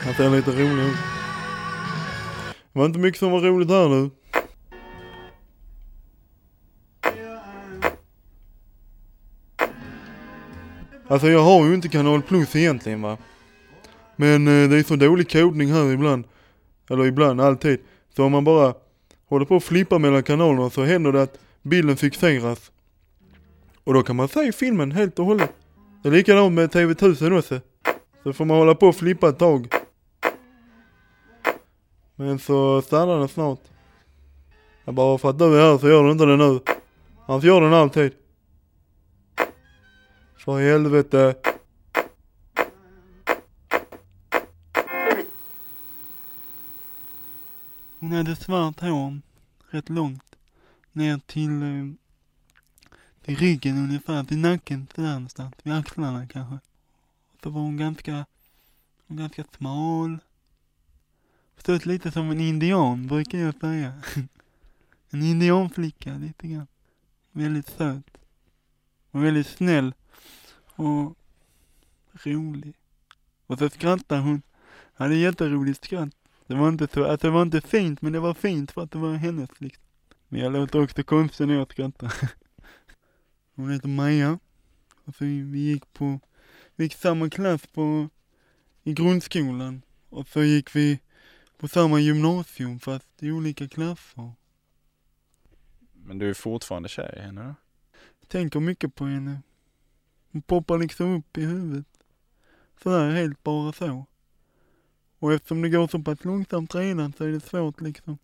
Han 0.00 0.14
ser 0.14 0.30
lite 0.30 0.50
rolig 0.50 0.84
ut. 0.84 0.96
Det 2.72 2.78
var 2.78 2.86
inte 2.86 2.98
mycket 2.98 3.18
som 3.18 3.30
var 3.30 3.40
roligt 3.40 3.70
här 3.70 3.88
nu. 3.88 4.10
Alltså 11.08 11.28
jag 11.28 11.40
har 11.40 11.66
ju 11.66 11.74
inte 11.74 11.88
kanal 11.88 12.22
plus 12.22 12.56
egentligen 12.56 13.02
va. 13.02 13.16
Men 14.16 14.48
eh, 14.48 14.68
det 14.68 14.78
är 14.78 14.82
så 14.82 14.96
dålig 14.96 15.30
kodning 15.30 15.72
här 15.72 15.92
ibland. 15.92 16.24
Eller 16.90 17.06
ibland, 17.06 17.40
alltid. 17.40 17.80
Så 18.16 18.24
om 18.24 18.32
man 18.32 18.44
bara 18.44 18.74
håller 19.28 19.46
på 19.46 19.56
att 19.56 19.64
flippa 19.64 19.98
mellan 19.98 20.22
kanalerna 20.22 20.70
så 20.70 20.84
händer 20.84 21.12
det 21.12 21.22
att 21.22 21.38
bilden 21.62 21.96
fixeras. 21.96 22.70
Och 23.84 23.94
då 23.94 24.02
kan 24.02 24.16
man 24.16 24.28
se 24.28 24.52
filmen 24.52 24.92
helt 24.92 25.18
och 25.18 25.24
hållet. 25.24 25.52
Det 26.02 26.08
är 26.08 26.12
likadant 26.12 26.54
med 26.54 26.70
TV1000 26.70 27.38
också. 27.38 27.60
Så 28.22 28.32
får 28.32 28.44
man 28.44 28.56
hålla 28.56 28.74
på 28.74 28.86
och 28.86 28.96
flippa 28.96 29.28
ett 29.28 29.38
tag. 29.38 29.68
Men 32.16 32.38
så 32.38 32.82
stannar 32.82 33.18
den 33.18 33.28
snart. 33.28 33.60
Bara 34.84 35.18
för 35.18 35.30
att 35.30 35.38
du 35.38 35.44
är 35.44 35.70
här 35.70 35.78
så 35.78 35.88
gör 35.88 36.02
den 36.02 36.12
inte 36.12 36.24
det 36.24 36.36
nu. 36.36 36.60
Annars 37.26 37.44
gör 37.44 37.60
den 37.60 37.74
alltid. 37.74 38.12
För 40.46 40.60
i 40.60 40.70
helvete. 40.70 41.34
Hon 47.98 48.12
hade 48.12 48.36
svart 48.36 48.80
hår, 48.80 49.20
rätt 49.70 49.88
långt, 49.88 50.36
ner 50.92 51.20
till, 51.26 51.62
eh, 51.62 51.94
till 53.24 53.36
ryggen 53.36 53.78
ungefär, 53.78 54.24
till 54.24 54.38
nacken 54.38 54.86
sådär 54.94 55.12
någonstans, 55.12 55.54
vid 55.62 55.74
axlarna 55.74 56.26
kanske. 56.26 56.58
Så 57.42 57.50
var 57.50 57.60
hon 57.60 57.76
ganska, 57.76 58.26
hon 59.06 59.16
ganska 59.16 59.44
smal. 59.56 60.18
Såg 61.56 61.74
ut 61.74 61.86
lite 61.86 62.12
som 62.12 62.30
en 62.30 62.40
indian, 62.40 63.06
brukar 63.06 63.38
jag 63.38 63.54
säga. 63.60 64.02
en 65.10 65.22
indianflicka, 65.22 66.14
lite 66.14 66.46
grann. 66.48 66.66
Väldigt 67.32 67.68
söt. 67.68 68.18
Och 69.10 69.24
väldigt 69.24 69.46
snäll. 69.46 69.92
Och 70.76 71.16
rolig. 72.12 72.74
Och 73.46 73.58
så 73.58 73.68
skrattade 73.68 74.20
hon. 74.20 74.42
Hade 74.94 75.16
jätteroligt 75.16 75.84
skratt. 75.84 76.14
Det 76.46 76.54
var 76.54 76.68
inte 76.68 76.88
så, 76.94 77.04
alltså 77.04 77.26
det 77.26 77.32
var 77.32 77.42
inte 77.42 77.60
fint 77.60 78.02
men 78.02 78.12
det 78.12 78.20
var 78.20 78.34
fint 78.34 78.72
för 78.72 78.82
att 78.82 78.90
det 78.90 78.98
var 78.98 79.14
hennes 79.14 79.50
liksom. 79.60 79.84
Men 80.28 80.40
jag 80.40 80.52
låter 80.52 80.82
också 80.82 81.02
konstig 81.02 81.48
när 81.48 81.54
jag 81.54 81.72
skrattar. 81.72 82.12
Hon 83.54 83.70
heter 83.70 83.88
Maja. 83.88 84.38
Och 85.04 85.14
så 85.14 85.24
vi 85.24 85.58
gick 85.58 85.92
på, 85.92 86.20
vi 86.76 86.84
gick 86.84 86.94
samma 86.94 87.30
klass 87.30 87.66
på, 87.66 88.08
i 88.82 88.92
grundskolan. 88.92 89.82
Och 90.08 90.28
så 90.28 90.42
gick 90.42 90.76
vi 90.76 91.00
på 91.58 91.68
samma 91.68 92.00
gymnasium 92.00 92.80
fast 92.80 93.22
i 93.22 93.30
olika 93.30 93.68
klasser. 93.68 94.32
Men 95.92 96.18
du 96.18 96.30
är 96.30 96.34
fortfarande 96.34 96.88
kär 96.88 97.18
i 97.18 97.22
henne 97.22 97.42
då? 97.44 97.54
Tänker 98.28 98.60
mycket 98.60 98.94
på 98.94 99.04
henne. 99.04 99.42
Hon 100.32 100.42
poppar 100.42 100.78
liksom 100.78 101.16
upp 101.16 101.38
i 101.38 101.44
huvudet. 101.44 101.86
Sådär 102.82 103.10
helt 103.10 103.42
bara 103.42 103.72
så. 103.72 104.06
Och 105.18 105.32
eftersom 105.32 105.62
det 105.62 105.68
går 105.68 105.88
så 105.88 105.98
pass 105.98 106.24
långsamt 106.24 106.74
redan 106.74 107.12
så 107.12 107.24
är 107.24 107.28
det 107.28 107.40
svårt 107.40 107.80
liksom. 107.80 108.18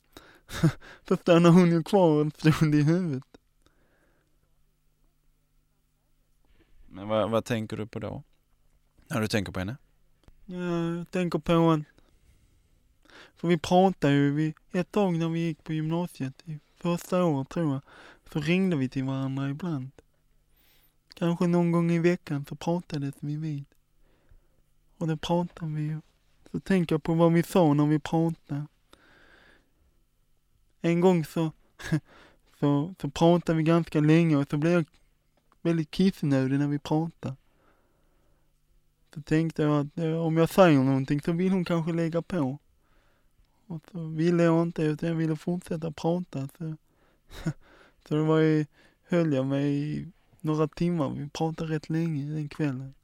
så 1.08 1.16
stannar 1.16 1.50
hon 1.50 1.70
ju 1.70 1.82
kvar 1.82 2.20
en 2.20 2.30
stund 2.30 2.74
i 2.74 2.82
huvudet. 2.82 3.24
Men 6.86 7.08
vad, 7.08 7.30
vad 7.30 7.44
tänker 7.44 7.76
du 7.76 7.86
på 7.86 7.98
då? 7.98 8.22
När 9.08 9.20
du 9.20 9.28
tänker 9.28 9.52
på 9.52 9.58
henne? 9.58 9.76
Ja, 10.46 10.96
Jag 10.96 11.10
tänker 11.10 11.38
på 11.38 11.70
att, 11.70 11.80
för 13.36 13.48
vi 13.48 13.58
pratade 13.58 14.14
ju, 14.14 14.32
vi, 14.32 14.54
ett 14.72 14.92
tag 14.92 15.18
när 15.18 15.28
vi 15.28 15.40
gick 15.40 15.64
på 15.64 15.72
gymnasiet, 15.72 16.42
i 16.44 16.58
första 16.76 17.24
året 17.24 17.48
tror 17.48 17.72
jag, 17.72 17.80
så 18.32 18.40
ringde 18.40 18.76
vi 18.76 18.88
till 18.88 19.04
varandra 19.04 19.50
ibland. 19.50 19.90
Kanske 21.14 21.46
någon 21.46 21.72
gång 21.72 21.90
i 21.90 21.98
veckan 21.98 22.44
så 22.48 22.54
pratades 22.54 23.14
vi 23.20 23.36
vid. 23.36 23.64
Och 24.98 25.08
då 25.08 25.16
pratade 25.16 25.72
vi 25.72 25.82
ju. 25.82 26.00
Så 26.52 26.60
tänker 26.60 26.94
jag 26.94 27.02
på 27.02 27.14
vad 27.14 27.32
vi 27.32 27.42
sa 27.42 27.74
när 27.74 27.86
vi 27.86 27.98
pratade. 27.98 28.66
En 30.80 31.00
gång 31.00 31.24
så, 31.24 31.52
så, 32.60 32.94
så 33.00 33.10
pratade 33.10 33.56
vi 33.56 33.62
ganska 33.62 34.00
länge 34.00 34.36
och 34.36 34.50
så 34.50 34.56
blev 34.56 34.72
jag 34.72 34.84
väldigt 35.62 35.90
kissnödig 35.90 36.58
när 36.58 36.68
vi 36.68 36.78
pratade. 36.78 37.36
Så 39.14 39.22
tänkte 39.22 39.62
jag 39.62 39.80
att 39.80 39.98
eh, 39.98 40.14
om 40.14 40.36
jag 40.36 40.48
säger 40.48 40.78
någonting 40.78 41.20
så 41.20 41.32
vill 41.32 41.52
hon 41.52 41.64
kanske 41.64 41.92
lägga 41.92 42.22
på. 42.22 42.58
Och 43.66 43.82
så 43.92 44.06
ville 44.06 44.42
jag 44.42 44.62
inte 44.62 44.82
utan 44.82 45.08
jag 45.08 45.16
ville 45.16 45.36
fortsätta 45.36 45.90
prata. 45.90 46.48
Så, 46.58 46.76
så 48.08 48.14
det 48.14 48.22
var 48.22 48.38
ju, 48.38 48.66
höll 49.08 49.32
jag 49.32 49.46
mig 49.46 50.06
några 50.42 50.68
timmar. 50.68 51.10
Vi 51.10 51.28
pratade 51.28 51.74
rätt 51.74 51.90
länge 51.90 52.34
den 52.34 52.48
kvällen. 52.48 52.94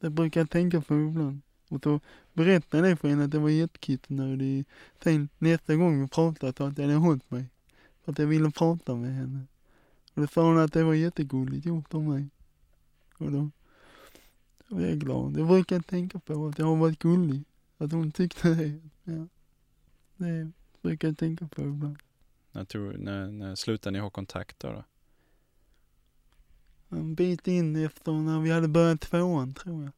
Det 0.00 0.10
brukar 0.10 0.40
jag 0.40 0.50
tänka 0.50 0.80
på 0.80 0.94
ibland. 0.94 1.40
Och 1.68 1.82
så 1.82 2.00
berättade 2.32 2.88
jag 2.88 2.96
det 2.96 3.00
för 3.00 3.08
henne 3.08 3.24
att 3.24 3.34
jag 3.34 3.40
var 3.40 3.48
jättekissnödig. 3.48 4.64
Sen 5.02 5.28
nästa 5.38 5.74
gång 5.74 6.02
vi 6.02 6.08
pratade 6.08 6.52
så 6.56 6.64
att 6.64 6.78
jag 6.78 6.84
hade 6.84 6.98
hållit 6.98 7.30
mig. 7.30 7.44
För 8.04 8.12
att 8.12 8.18
jag 8.18 8.26
ville 8.26 8.50
prata 8.50 8.94
med 8.94 9.14
henne. 9.14 9.46
Och 10.14 10.20
då 10.22 10.26
sa 10.26 10.42
hon 10.42 10.58
att 10.58 10.72
det 10.72 10.84
var 10.84 10.94
jättegulligt 10.94 11.66
gjort 11.66 11.94
av 11.94 12.02
mig. 12.02 12.28
Och 13.18 13.32
då 13.32 13.50
då 14.68 14.74
blev 14.74 14.88
jag 14.88 14.98
glad. 14.98 15.32
Det 15.32 15.44
brukar 15.44 15.76
jag 15.76 15.86
tänka 15.86 16.18
på, 16.18 16.46
att 16.46 16.58
jag 16.58 16.66
har 16.66 16.76
varit 16.76 16.98
gullig. 16.98 17.44
Att 17.78 17.92
hon 17.92 18.12
tyckte 18.12 18.54
det. 18.54 18.80
Ja. 19.04 19.26
Det 20.16 20.50
brukar 20.82 21.08
jag 21.08 21.18
tänka 21.18 21.48
på 21.48 21.62
ibland. 21.62 21.96
När, 22.52 22.64
tror, 22.64 22.92
när, 22.92 23.30
när 23.30 23.54
slutar 23.54 23.90
ni 23.90 23.98
ha 23.98 24.10
kontakt 24.10 24.60
då? 24.60 24.72
då? 24.72 24.84
En 26.88 27.14
bit 27.14 27.48
in 27.48 27.76
efter 27.76 28.12
när 28.12 28.40
vi 28.40 28.50
hade 28.50 28.68
börjat 28.68 29.00
tvåan 29.00 29.54
tror 29.54 29.82
jag. 29.82 29.92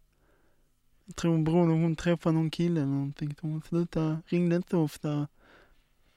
Jag 1.04 1.16
tror 1.16 1.38
brodern 1.38 1.82
hon 1.82 1.96
träffade 1.96 2.34
någon 2.34 2.50
kille 2.50 2.80
eller 2.80 2.92
någonting 2.92 3.34
så 3.34 3.46
hon 3.46 3.62
slutade, 3.62 4.20
ringde 4.26 4.56
inte 4.56 4.70
så 4.70 4.80
ofta. 4.80 5.28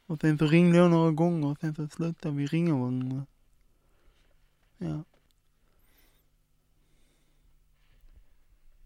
Och 0.06 0.22
sen 0.22 0.38
så 0.38 0.46
ringde 0.46 0.78
jag 0.78 0.92
några 0.92 1.12
gånger 1.12 1.48
och 1.48 1.60
sen 1.60 1.75
så 1.75 1.88
slutade 1.88 2.36
vi 2.36 2.46
ringa 2.46 2.75
varandra. 2.75 3.25
Ja. 4.78 5.04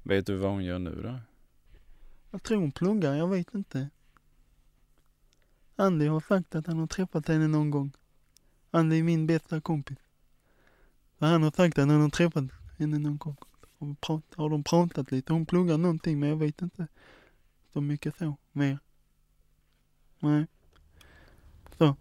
Vet 0.03 0.25
du 0.25 0.35
vad 0.35 0.51
hon 0.51 0.63
gör 0.63 0.79
nu 0.79 1.01
då? 1.01 1.19
Jag 2.31 2.43
tror 2.43 2.59
hon 2.59 2.71
pluggar, 2.71 3.15
jag 3.15 3.27
vet 3.27 3.53
inte. 3.53 3.89
Andy 5.75 6.07
har 6.07 6.19
sagt 6.19 6.55
att 6.55 6.67
han 6.67 6.79
har 6.79 6.87
träffat 6.87 7.27
henne 7.27 7.47
någon 7.47 7.71
gång. 7.71 7.91
Andy 8.71 8.99
är 8.99 9.03
min 9.03 9.27
bästa 9.27 9.61
kompis. 9.61 9.97
Men 11.25 11.31
han 11.31 11.43
har 11.43 11.51
sagt 11.51 11.79
att 11.79 11.89
han 11.89 12.01
har 12.01 12.09
träffat 12.09 12.43
henne 12.77 12.99
någon 12.99 13.17
gång. 13.17 13.35
Och 13.77 14.01
prat, 14.01 14.23
har 14.35 14.49
de 14.49 14.63
pratat 14.63 15.11
lite. 15.11 15.33
Hon 15.33 15.45
pluggar 15.45 15.77
någonting 15.77 16.19
men 16.19 16.29
jag 16.29 16.35
vet 16.35 16.61
inte 16.61 16.87
så 17.73 17.81
mycket 17.81 18.17
så 18.17 18.35
mer. 18.51 18.79
Nej. 20.19 20.45
Så. 21.77 21.95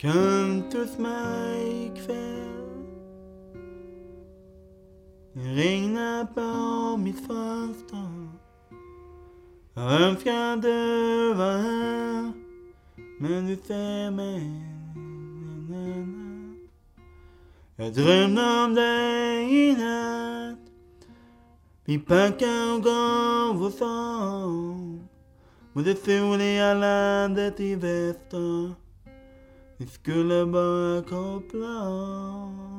Come 0.00 0.62
hos 0.72 0.98
mig 0.98 1.86
ikväll 1.86 2.86
Det 5.32 5.40
regnar 5.40 6.24
på 6.24 6.96
mitt 6.96 7.26
fönster. 7.26 8.28
Jag 9.74 10.00
önskar 10.00 10.56
du 10.56 11.34
var 11.34 11.58
här. 11.58 12.32
Men 13.20 13.46
du 13.46 13.56
ser 13.56 14.10
mig. 14.10 14.75
Jag 17.78 17.92
drömde 17.92 18.42
om 18.64 18.74
dig 18.74 19.68
i 19.68 19.72
natt. 19.72 20.58
Vi 21.84 21.98
packade 21.98 22.72
och 22.72 22.82
gav 22.82 23.62
oss 23.62 23.82
av. 23.82 24.98
Mot 25.72 25.84
det 25.84 26.04
soliga 26.04 26.74
landet 26.74 27.60
i 27.60 27.74
väster. 27.74 28.72
Vi 29.76 29.86
skulle 29.86 30.46
bara 30.46 31.02
koppla 31.02 31.66
av. 31.82 32.76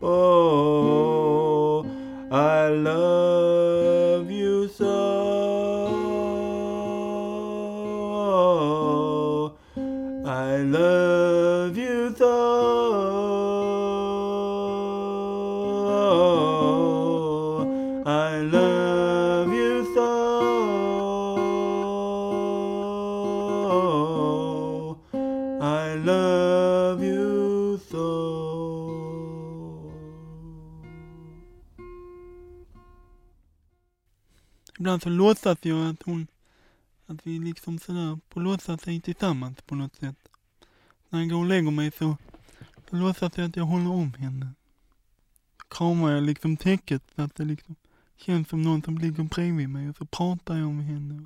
Oh, 0.00 1.86
I 2.32 2.70
love 2.76 4.32
you 4.32 4.68
so. 4.68 4.84
I 10.26 10.64
love 10.64 11.13
Så 35.04 35.10
låtsas 35.10 35.58
jag 35.62 35.88
att 35.88 36.02
hon, 36.02 36.26
att 37.06 37.26
vi 37.26 37.38
liksom 37.38 37.78
sådär, 37.78 38.18
på 38.28 38.40
låtsas 38.40 38.88
är 38.88 39.00
tillsammans 39.00 39.62
på 39.66 39.74
något 39.74 39.96
sätt. 39.96 40.28
När 41.08 41.20
jag 41.20 41.30
går 41.30 41.38
och 41.38 41.46
lägger 41.46 41.70
mig 41.70 41.90
så, 41.90 42.16
så 42.90 42.96
låtsas 42.96 43.32
jag 43.36 43.48
att 43.48 43.56
jag 43.56 43.64
håller 43.64 43.90
om 43.90 44.14
henne. 44.14 44.52
Kramar 45.68 46.10
jag 46.10 46.22
liksom 46.22 46.56
täcket 46.56 47.02
så 47.14 47.22
att 47.22 47.36
det 47.36 47.44
liksom 47.44 47.74
känns 48.16 48.48
som 48.48 48.62
någon 48.62 48.82
som 48.82 48.98
ligger 48.98 49.22
bredvid 49.22 49.68
mig 49.68 49.88
och 49.88 49.96
så 49.96 50.06
pratar 50.06 50.56
jag 50.56 50.70
med 50.70 50.86
henne. 50.86 51.24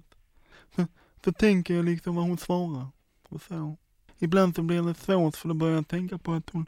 Så, 0.77 0.87
så 1.25 1.33
tänker 1.33 1.75
jag 1.75 1.85
liksom 1.85 2.15
vad 2.15 2.25
hon 2.25 2.39
svarar 2.39 2.89
och 3.29 3.43
så. 3.43 3.77
Ibland 4.19 4.55
så 4.55 4.63
blir 4.63 4.83
det 4.83 4.95
svårt 4.95 5.37
för 5.37 5.49
då 5.49 5.55
börjar 5.55 5.75
jag 5.75 5.89
tänka 5.89 6.19
på 6.19 6.33
att 6.33 6.51
hon 6.51 6.67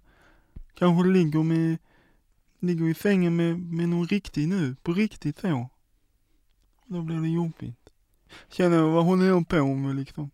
kanske 0.74 1.08
ligger 1.08 1.42
med, 1.42 1.78
ligger 2.58 2.88
i 2.88 2.94
sängen 2.94 3.36
med, 3.36 3.60
med 3.60 3.88
någon 3.88 4.06
riktig 4.06 4.48
nu, 4.48 4.76
på 4.82 4.92
riktigt 4.92 5.38
så. 5.38 5.68
Då 6.92 7.02
blir 7.02 7.20
det 7.20 7.28
jobbigt. 7.28 7.90
Känner 8.48 8.76
jag 8.76 8.90
vad 8.90 9.04
håller 9.04 9.26
jag 9.26 9.48
på 9.48 9.74
med 9.74 9.96
liksom. 9.96 10.30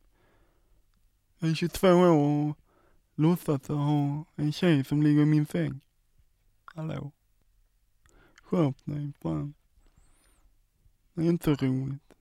Jag 1.39 1.51
är 1.51 1.55
22 1.55 1.89
år 1.89 2.49
och 2.49 2.59
låtsas 3.15 3.71
att 3.71 3.77
ha 3.77 4.25
en 4.37 4.53
tjej 4.53 4.85
som 4.85 5.03
ligger 5.03 5.23
i 5.23 5.25
min 5.25 5.47
säng. 5.47 5.81
Hallå? 6.65 7.13
Skärp 8.43 8.85
dig, 8.85 9.13
fan. 9.23 9.55
Det 11.15 11.23
är 11.23 11.29
inte 11.29 11.55
roligt. 11.55 12.15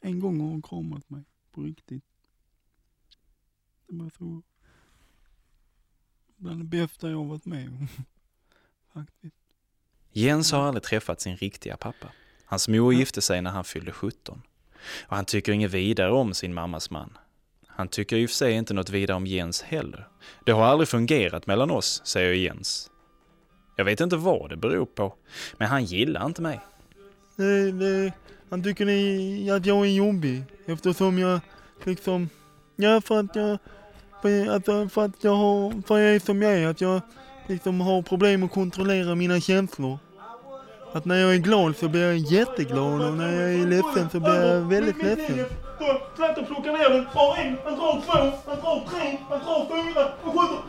En 0.00 0.20
gång 0.20 0.40
har 0.40 0.48
hon 0.48 0.62
kramat 0.62 1.10
mig, 1.10 1.24
på 1.50 1.62
riktigt. 1.62 2.04
Det 3.86 3.96
var 3.96 4.10
så... 4.18 4.42
Bland 6.36 6.60
det 6.60 6.64
bästa 6.64 7.10
jag 7.10 7.18
har 7.18 7.24
varit 7.24 7.46
med 7.46 7.68
om. 7.68 7.88
Faktiskt. 8.92 9.36
Jens 10.12 10.52
har 10.52 10.62
aldrig 10.62 10.82
träffat 10.82 11.20
sin 11.20 11.36
riktiga 11.36 11.76
pappa. 11.76 12.12
Hans 12.54 12.68
mor 12.68 12.94
gifte 12.94 13.20
sig 13.20 13.42
när 13.42 13.50
han 13.50 13.64
fyllde 13.64 13.92
17. 13.92 14.42
Och 15.06 15.16
han 15.16 15.24
tycker 15.24 15.52
inget 15.52 15.70
vidare 15.70 16.12
om 16.12 16.34
sin 16.34 16.54
mammas 16.54 16.90
man. 16.90 17.18
Han 17.66 17.88
tycker 17.88 18.16
i 18.16 18.26
och 18.26 18.30
för 18.30 18.34
sig 18.34 18.52
inte 18.52 18.74
något 18.74 18.90
vidare 18.90 19.16
om 19.16 19.26
Jens 19.26 19.62
heller. 19.62 20.08
Det 20.44 20.52
har 20.52 20.64
aldrig 20.64 20.88
fungerat 20.88 21.46
mellan 21.46 21.70
oss, 21.70 22.02
säger 22.04 22.34
Jens. 22.34 22.90
Jag 23.76 23.84
vet 23.84 24.00
inte 24.00 24.16
vad 24.16 24.50
det 24.50 24.56
beror 24.56 24.86
på, 24.86 25.14
men 25.58 25.68
han 25.68 25.84
gillar 25.84 26.26
inte 26.26 26.42
mig. 26.42 26.60
Nej, 27.36 27.72
nej. 27.72 28.12
han 28.50 28.62
tycker 28.62 28.84
att 29.56 29.66
jag 29.66 29.86
är 29.86 29.92
jobbig 29.92 30.44
eftersom 30.66 31.18
jag 31.18 31.40
liksom, 31.84 32.28
ja 32.76 33.00
för 33.00 33.20
att 33.20 33.36
jag, 33.36 33.58
för, 34.22 34.48
alltså, 34.48 34.88
för 34.88 35.04
att 35.04 35.24
jag 35.24 35.36
har, 35.36 35.82
för 35.86 35.98
jag 35.98 36.14
är 36.14 36.20
som 36.20 36.42
jag 36.42 36.52
är, 36.52 36.66
att 36.66 36.80
jag 36.80 37.00
liksom 37.46 37.80
har 37.80 38.02
problem 38.02 38.42
att 38.42 38.52
kontrollera 38.52 39.14
mina 39.14 39.40
känslor. 39.40 39.98
Att 40.94 41.04
när 41.04 41.20
jag 41.20 41.34
är 41.34 41.38
glad 41.38 41.76
så 41.76 41.88
blir 41.88 42.06
jag 42.06 42.16
jätteglad 42.16 43.02
och 43.02 43.14
när 43.14 43.40
jag 43.40 43.54
är 43.54 43.66
ledsen 43.66 44.10
så 44.12 44.20
blir 44.20 44.54
jag 44.54 44.60
väldigt 44.60 45.02
ledsen. 45.02 45.36
Ner 45.36 45.46
den, 46.90 47.04
drar 47.12 47.36
en, 47.36 47.56
han 47.64 47.74
drar 47.76 48.02
två, 48.06 48.12
han 48.46 48.60
drar 48.60 48.86
tre, 48.90 49.18
han 49.30 49.38
drar 49.38 49.66
fyra, 49.70 50.04
han 50.24 50.32
skjuter. 50.32 50.60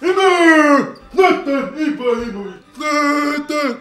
I 0.00 0.12
mål! 0.18 0.82
Zlatan 1.12 1.64
Ibrahimovic! 1.78 2.54
Zlatan! 2.76 3.76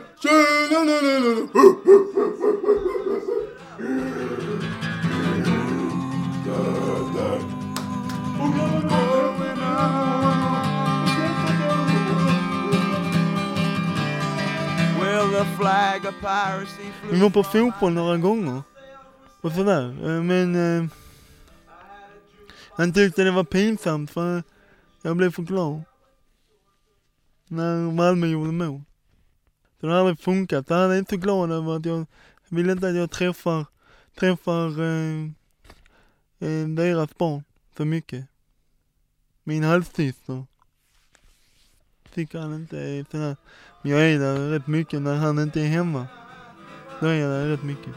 Well, 8.36 8.60
the 8.60 8.90
flag 8.90 9.22
of 9.24 9.38
piracy 9.38 10.23
Vi 15.44 16.92
flew 17.10 17.22
var 17.22 17.30
på 17.30 17.44
fotboll 17.44 17.94
några 17.94 18.18
gånger. 18.18 18.62
Och 19.42 19.50
eh, 19.50 19.56
sådär. 19.58 19.92
Men 20.22 20.56
eh, 20.56 20.90
han 22.76 22.94
tyckte 22.94 23.24
det 23.24 23.32
var 23.32 23.44
pinsamt 23.44 24.12
för 24.12 24.44
jag 25.02 25.18
blev 25.18 25.32
för 25.32 25.44
glad. 25.44 25.84
När 27.48 27.92
Malmö 27.92 28.28
gjorde 28.28 28.52
mål. 28.52 28.82
Så 29.80 29.86
det 29.86 29.94
har 29.94 30.00
aldrig 30.00 30.20
funkat. 30.20 30.70
Han 30.70 30.92
är 30.92 30.98
inte 30.98 31.18
glad 31.18 31.52
över 31.52 31.76
att 31.76 31.86
jag 31.86 32.06
vill 32.50 32.70
inte 32.70 32.88
att 32.88 32.96
jag 32.96 33.12
träffar, 33.12 33.66
träffar 34.20 34.82
eh, 34.82 35.24
eh, 36.40 36.68
deras 36.68 37.18
barn 37.18 37.44
för 37.74 37.86
mycket. 37.86 38.26
Min 39.44 39.64
halvsyster. 39.64 40.46
Tycker 42.14 42.40
han 42.40 42.56
inte 42.56 42.80
är 42.80 43.06
sådär. 43.12 43.36
Jag 43.86 44.12
är 44.12 44.20
där 44.20 44.50
rätt 44.50 44.68
mycket 44.68 45.02
när 45.02 45.16
han 45.16 45.40
inte 45.40 45.62
är 45.62 45.66
hemma. 45.66 46.08
Då 47.00 47.08
är 47.08 47.14
jag 47.14 47.32
där 47.32 47.48
rätt 47.48 47.64
mycket. 47.64 47.94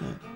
Ja. 0.00 0.28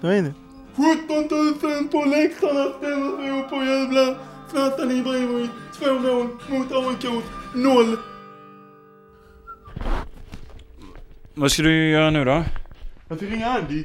Så 0.00 0.06
är 0.06 0.22
det. 0.22 0.34
17 0.76 1.70
000 1.70 1.88
på 1.88 2.04
läktarna 2.04 2.64
ställer 2.78 3.16
sig 3.16 3.40
upp 3.40 3.52
och 3.52 3.64
jublar. 3.64 4.18
Zlatan 4.50 4.90
Ibrahimovic, 4.90 5.50
två 5.78 5.94
mål 5.94 6.28
mot 6.48 6.72
AIK, 6.72 7.24
noll. 7.54 7.96
Vad 11.34 11.52
ska 11.52 11.62
du 11.62 11.90
göra 11.90 12.10
nu 12.10 12.24
då? 12.24 12.44
Jag 13.08 13.18
ska 13.18 13.26
ringa 13.26 13.48
Andy. 13.48 13.84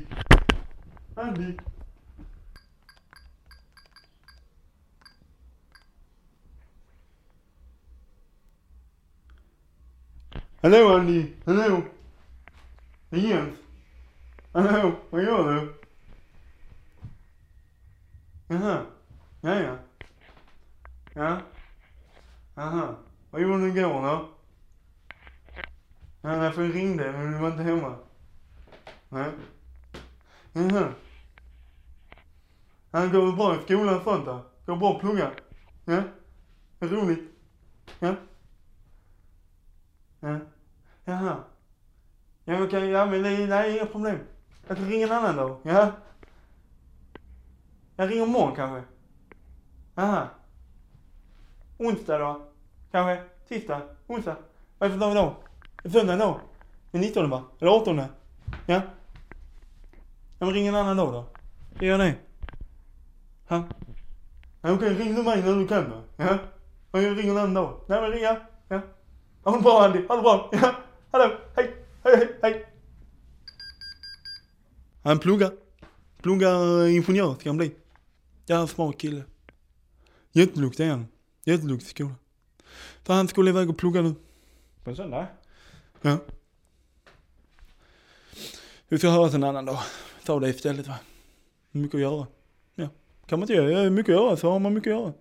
Andy. 1.16 1.54
Hallå 10.62 10.94
Andy, 10.94 11.34
hallå. 11.46 11.82
Det 13.10 13.18
är 13.18 13.22
Jens. 13.22 13.56
Hallå, 14.54 14.96
vad 15.10 15.24
gör 15.24 15.54
du? 15.54 15.74
Jaha, 18.48 18.86
ja 19.42 19.60
ja. 19.60 19.78
Ja. 21.14 21.42
Jaha, 22.56 22.96
vad 23.32 23.42
gjorde 23.42 23.60
du 23.60 23.68
igår 23.68 24.02
då? 24.02 24.30
Ja, 26.22 26.30
därför 26.30 26.64
jag 26.64 26.76
ringde 26.76 27.12
men 27.12 27.32
du 27.32 27.38
var 27.38 27.52
inte 27.52 27.64
hemma. 27.64 27.96
Nej. 29.10 29.32
Jaha. 30.54 30.94
Ja, 32.92 33.06
går 33.08 33.32
bra 33.32 33.56
i 33.56 33.64
skolan 33.64 33.98
och 33.98 34.04
sånt 34.04 34.26
där? 34.26 34.42
Går 34.66 34.74
det 34.74 34.80
bra 34.80 34.96
att 34.96 35.00
plugga? 35.02 35.32
Ja? 35.86 36.04
Är 36.80 36.88
roligt? 36.88 37.32
Ja? 38.00 38.16
Ja. 40.20 40.40
Jaha. 41.06 41.36
Ja 42.46 42.64
okej, 42.64 42.90
ja 42.90 43.06
men 43.06 43.24
det 43.24 43.30
är, 43.30 43.48
nej, 43.48 43.78
inga 43.78 43.86
problem. 43.86 44.20
Jag 44.68 44.78
kan 44.78 44.90
ringa 44.90 45.08
en 45.08 45.12
annan 45.14 45.36
dag, 45.36 45.58
ja? 45.64 45.92
Jag 47.96 48.12
ringer 48.12 48.24
imorgon 48.24 48.56
kanske? 48.56 48.84
Jaha. 49.96 50.28
Onsdag 51.78 52.18
då? 52.18 52.42
Kanske? 52.92 53.24
Tisdag? 53.48 53.82
Onsdag? 54.08 54.36
Vad 54.78 54.90
är 54.90 54.94
det 54.94 55.00
för 55.00 55.06
dag 55.06 55.12
idag? 55.12 55.36
Är 55.84 55.90
söndag 55.90 56.14
idag? 56.14 56.40
Den 56.92 57.02
19 57.02 57.30
va? 57.30 57.44
Eller 57.60 57.72
18? 57.72 57.98
Ja? 57.98 58.08
Ja 58.66 58.82
men 60.46 60.54
ring 60.54 60.68
en 60.68 60.76
annan 60.76 60.98
dag 60.98 61.14
då. 61.14 61.26
Gör 61.86 61.98
det. 61.98 62.16
Ja? 63.48 63.64
Ja 64.62 64.72
okej, 64.72 64.94
ring 64.94 65.16
du 65.16 65.24
mig 65.24 65.44
när 65.44 65.56
du 65.56 65.68
kan 65.68 65.90
då. 65.90 66.02
Ja? 66.24 66.38
Jag 66.92 67.18
ringer 67.18 67.32
en 67.32 67.38
annan 67.38 67.54
dag. 67.54 67.82
Nej 67.88 68.02
men 68.02 68.12
ring, 68.12 68.24
ja. 68.68 68.82
Ha 69.48 69.56
det 69.56 69.62
bra 69.62 69.86
Andy, 69.86 70.08
ha 70.08 70.16
det 70.16 70.22
bra. 70.22 70.50
Ja. 70.52 70.76
Hallå, 71.12 71.38
hej, 71.56 71.74
hej, 72.04 72.16
hej, 72.18 72.28
hej. 72.42 72.66
Han 75.04 75.20
pluggar. 75.20 75.52
Pluggar 76.22 76.86
eh, 76.86 76.96
ingenjör 76.96 77.36
ska 77.36 77.50
han 77.50 77.58
bli. 77.58 77.76
Ja, 78.46 78.68
smart 78.68 78.98
kille. 78.98 79.24
Jätteduktig 80.32 80.86
är 80.86 80.90
han. 80.90 81.08
Jätteduktig 81.44 81.88
i 81.88 81.90
skolan. 81.90 82.16
Så 83.06 83.14
han 83.14 83.28
skulle 83.28 83.50
iväg 83.50 83.70
och 83.70 83.78
plugga 83.78 84.02
nu. 84.02 84.16
På 84.84 84.90
en 84.90 84.96
söndag? 84.96 85.28
Ja. 86.02 86.18
Vi 88.88 88.98
får 88.98 89.08
höras 89.08 89.34
en 89.34 89.44
annan 89.44 89.66
dag. 89.66 89.80
Ta 90.26 90.40
det 90.40 90.50
istället 90.50 90.88
va. 90.88 90.96
Mycket 91.72 91.96
att 91.96 92.02
göra. 92.02 92.28
Ja. 92.76 92.90
Kan 93.26 93.40
man 93.40 93.44
inte 93.44 93.54
göra 93.54 93.90
mycket 93.90 94.16
att 94.16 94.22
göra 94.22 94.38
så 94.38 94.52
har 94.52 94.60
man 94.60 94.74
mycket 94.74 94.94
att 94.94 95.00
göra. 95.00 95.14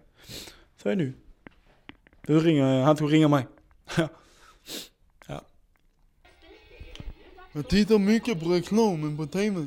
Så 0.83 0.89
är 0.89 0.97
det 0.97 1.05
ju. 1.05 1.13
Du 2.27 2.41
ringer, 2.41 2.83
han 2.83 2.97
ska 2.97 3.05
ringa 3.05 3.29
mig. 3.29 3.47
Ja. 3.97 4.09
Jag 7.53 7.69
tittar 7.69 7.99
mycket 7.99 8.41
på 8.41 8.49
reklamen 8.49 9.17
på 9.17 9.27
TV. 9.27 9.67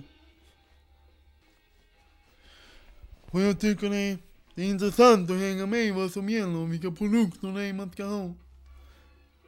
Och 3.32 3.42
jag 3.42 3.60
tycker 3.60 3.90
det 3.90 3.98
är, 3.98 4.18
det 4.56 4.62
är 4.62 4.66
intressant 4.66 5.30
att 5.30 5.38
hänga 5.38 5.66
med 5.66 5.86
i 5.86 5.92
vad 5.92 6.12
som 6.12 6.30
gäller 6.30 6.58
och 6.58 6.74
vilka 6.74 6.92
produkter 6.92 7.48
det 7.48 7.64
är 7.64 7.74
man 7.74 7.92
ska 7.92 8.06
ha. 8.06 8.34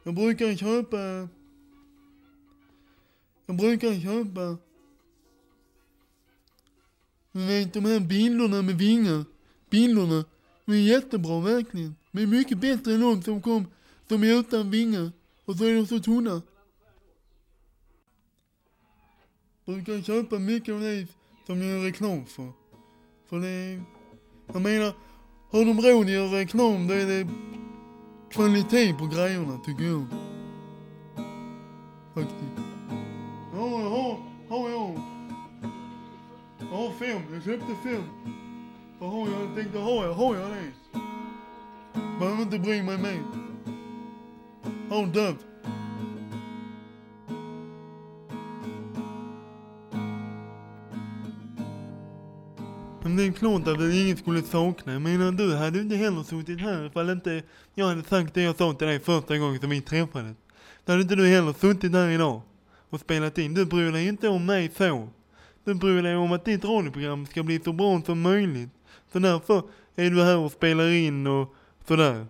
Jag 0.02 0.14
brukar 0.14 0.56
köpa... 0.56 1.28
Jag 3.46 3.56
brukar 3.56 4.00
köpa... 4.00 4.56
Du 7.32 7.46
vet 7.46 7.72
de 7.72 7.84
här 7.84 8.00
bilderna 8.00 8.62
med 8.62 8.78
vingar. 8.78 9.24
Bilderna. 9.70 10.24
De 10.64 10.72
är 10.72 10.76
jättebra 10.76 11.40
verkligen. 11.40 11.96
Men 12.10 12.30
mycket 12.30 12.58
bättre 12.58 12.94
än 12.94 13.00
de 13.00 13.22
som 13.22 13.42
kom 13.42 13.66
de 14.12 14.22
är 14.24 14.40
utan 14.40 14.70
vingar. 14.70 15.12
Och 15.44 15.56
så 15.56 15.64
är 15.64 15.74
de 15.74 15.86
så 15.86 15.98
tunna. 15.98 16.42
Brukar 19.64 20.02
köpa 20.02 20.38
mycket 20.38 20.74
av 20.74 20.80
det 20.80 21.06
som 21.46 21.60
de 21.60 21.66
gör 21.66 21.84
reklam 21.84 22.26
för. 22.26 22.52
För 23.28 23.40
det... 23.40 23.82
Jag 24.52 24.62
menar, 24.62 24.94
har 25.50 25.64
de 25.64 25.80
råd 25.80 26.04
att 26.04 26.10
göra 26.10 26.40
reklam 26.40 26.88
då 26.88 26.94
är 26.94 27.06
det 27.06 27.28
kvalitet 28.30 28.94
på 28.94 29.06
grejerna 29.06 29.60
tycker 29.64 29.84
jag. 29.84 30.06
Faktiskt. 32.14 32.66
Ja, 33.54 33.80
jag 33.80 33.90
har, 33.90 34.18
har 34.48 34.70
jag. 34.70 35.00
Jag 36.58 36.76
har 36.76 36.90
fem, 36.90 37.22
jag 37.32 37.44
köpte 37.44 37.74
fem. 37.82 38.02
Vad 38.98 39.10
har 39.10 39.28
jag? 39.28 39.42
Jag 39.42 39.54
tänkte, 39.54 39.78
har 39.78 40.04
jag, 40.04 40.14
har 40.14 40.36
jag 40.36 40.50
det? 40.50 40.72
Behöver 42.18 42.42
inte 42.42 42.58
bry 42.58 42.82
mig 42.82 42.98
mer. 42.98 43.41
Har 44.92 45.06
död. 45.06 45.36
Men 53.02 53.16
det 53.16 53.26
är 53.26 53.32
klart 53.32 53.68
att 53.68 53.80
ingen 53.80 54.16
skulle 54.16 54.42
sakna. 54.42 54.92
Jag 54.92 55.02
menar 55.02 55.32
du 55.32 55.56
hade 55.56 55.80
inte 55.80 55.96
heller 55.96 56.22
suttit 56.22 56.60
här 56.60 56.86
ifall 56.86 57.10
inte 57.10 57.42
jag 57.74 57.86
hade 57.86 58.02
sagt 58.02 58.34
det 58.34 58.42
jag 58.42 58.56
sa 58.56 58.74
till 58.74 58.86
dig 58.86 59.00
första 59.00 59.38
gången 59.38 59.60
som 59.60 59.70
vi 59.70 59.80
träffades. 59.80 60.36
Då 60.84 60.92
hade 60.92 61.02
inte 61.02 61.16
du 61.16 61.26
heller 61.26 61.52
suttit 61.52 61.92
här 61.92 62.08
idag 62.08 62.40
och 62.90 63.00
spelat 63.00 63.38
in. 63.38 63.54
Du 63.54 63.66
bryr 63.66 63.92
dig 63.92 64.08
inte 64.08 64.28
om 64.28 64.46
mig 64.46 64.70
så. 64.76 65.08
Du 65.64 65.74
bryr 65.74 66.02
dig 66.02 66.16
om 66.16 66.32
att 66.32 66.44
ditt 66.44 66.64
radioprogram 66.64 67.26
ska 67.26 67.42
bli 67.42 67.60
så 67.64 67.72
bra 67.72 68.02
som 68.06 68.20
möjligt. 68.20 68.70
Så 69.12 69.18
därför 69.18 69.62
är 69.96 70.10
du 70.10 70.22
här 70.22 70.38
och 70.38 70.52
spelar 70.52 70.90
in 70.90 71.26
och 71.26 71.54
sådär. 71.88 72.26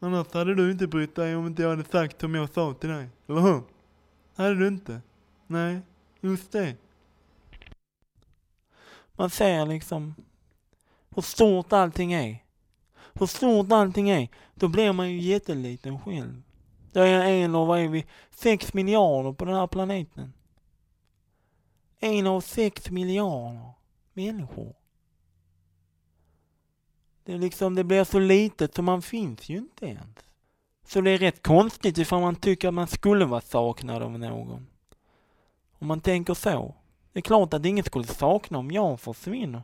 Annars 0.00 0.32
hade 0.32 0.54
du 0.54 0.70
inte 0.70 0.86
brytt 0.86 1.14
dig 1.14 1.36
om 1.36 1.46
inte 1.46 1.62
jag 1.62 1.70
hade 1.70 1.84
sagt 1.84 2.20
som 2.20 2.34
jag 2.34 2.54
sa 2.54 2.74
till 2.74 2.88
dig. 2.88 3.08
Eller 3.28 3.40
hur? 3.40 3.62
Hade 4.36 4.54
du 4.54 4.68
inte? 4.68 5.00
Nej, 5.46 5.80
just 6.20 6.52
det. 6.52 6.76
Man 9.12 9.30
ser 9.30 9.66
liksom 9.66 10.14
hur 11.14 11.22
stort 11.22 11.72
allting 11.72 12.12
är. 12.12 12.44
Hur 13.12 13.26
stort 13.26 13.72
allting 13.72 14.10
är, 14.10 14.28
då 14.54 14.68
blir 14.68 14.92
man 14.92 15.10
ju 15.10 15.20
jätteliten 15.20 16.00
själv. 16.00 16.42
Då 16.92 17.00
är 17.00 17.06
jag 17.06 17.40
en 17.40 17.54
av, 17.54 17.66
vad 17.66 17.80
är 17.80 17.88
vi, 17.88 18.06
sex 18.30 18.74
miljarder 18.74 19.32
på 19.32 19.44
den 19.44 19.54
här 19.54 19.66
planeten. 19.66 20.32
En 22.00 22.26
av 22.26 22.40
sex 22.40 22.90
miljarder 22.90 23.72
människor. 24.12 24.74
Det 27.26 27.38
liksom, 27.38 27.74
det 27.74 27.84
blir 27.84 28.04
så 28.04 28.18
litet 28.18 28.74
så 28.74 28.82
man 28.82 29.02
finns 29.02 29.48
ju 29.48 29.56
inte 29.56 29.86
ens. 29.86 30.16
Så 30.86 31.00
det 31.00 31.10
är 31.10 31.18
rätt 31.18 31.42
konstigt 31.42 31.98
ifall 31.98 32.20
man 32.20 32.36
tycker 32.36 32.68
att 32.68 32.74
man 32.74 32.86
skulle 32.86 33.24
vara 33.24 33.40
saknad 33.40 34.02
av 34.02 34.18
någon. 34.18 34.66
Om 35.78 35.86
man 35.86 36.00
tänker 36.00 36.34
så. 36.34 36.74
Det 37.12 37.18
är 37.18 37.22
klart 37.22 37.54
att 37.54 37.66
ingen 37.66 37.84
skulle 37.84 38.06
sakna 38.06 38.58
om 38.58 38.70
jag 38.70 39.00
försvinner. 39.00 39.62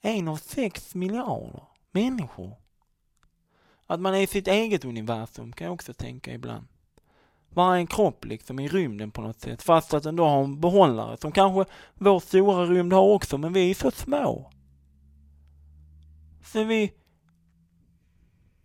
En 0.00 0.28
av 0.28 0.36
sex 0.36 0.94
miljarder 0.94 1.62
människor. 1.90 2.52
Att 3.86 4.00
man 4.00 4.14
är 4.14 4.20
i 4.20 4.26
sitt 4.26 4.48
eget 4.48 4.84
universum 4.84 5.52
kan 5.52 5.64
jag 5.64 5.74
också 5.74 5.94
tänka 5.94 6.32
ibland. 6.32 6.66
Varje 7.48 7.86
kropp 7.86 8.24
liksom 8.24 8.60
i 8.60 8.68
rymden 8.68 9.10
på 9.10 9.20
något 9.20 9.40
sätt. 9.40 9.62
Fast 9.62 9.94
att 9.94 10.02
den 10.02 10.16
då 10.16 10.24
har 10.24 10.44
en 10.44 10.60
behållare 10.60 11.16
som 11.16 11.32
kanske 11.32 11.72
vår 11.94 12.20
stora 12.20 12.64
rymd 12.64 12.92
har 12.92 13.02
också, 13.02 13.38
men 13.38 13.52
vi 13.52 13.70
är 13.70 13.74
så 13.74 13.90
små. 13.90 14.50
Så 16.52 16.64
vi... 16.64 16.92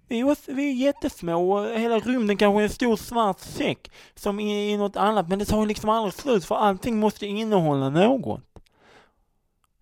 Vi 0.07 0.19
är, 0.19 0.53
vi 0.53 0.69
är 0.69 0.73
jättesmå 0.73 1.53
och 1.53 1.79
hela 1.79 1.99
rymden 1.99 2.37
kanske 2.37 2.61
är 2.61 2.63
en 2.63 2.69
stor 2.69 2.95
svart 2.95 3.39
säck 3.39 3.91
som 4.15 4.39
är, 4.39 4.73
är 4.73 4.77
något 4.77 4.95
annat, 4.95 5.29
men 5.29 5.39
det 5.39 5.45
tar 5.45 5.61
ju 5.61 5.67
liksom 5.67 5.89
aldrig 5.89 6.13
slut 6.13 6.45
för 6.45 6.55
allting 6.55 6.99
måste 6.99 7.25
innehålla 7.25 7.89
något. 7.89 8.41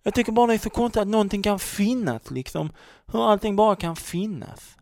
Jag 0.02 0.14
tycker 0.14 0.32
bara 0.32 0.46
det 0.46 0.54
är 0.54 0.58
så 0.58 0.70
konstigt 0.70 1.02
att 1.02 1.08
någonting 1.08 1.42
kan 1.42 1.58
finnas 1.58 2.30
liksom. 2.30 2.72
Hur 3.06 3.30
allting 3.30 3.56
bara 3.56 3.76
kan 3.76 3.96
finnas. 3.96 4.76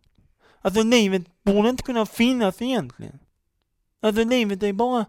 Alltså 0.61 0.83
livet 0.83 1.23
borde 1.43 1.69
inte 1.69 1.83
kunna 1.83 2.07
finnas 2.07 2.63
egentligen. 2.63 3.19
Alltså 4.03 4.25
livet 4.25 4.63
är 4.63 4.73
bara... 4.73 5.07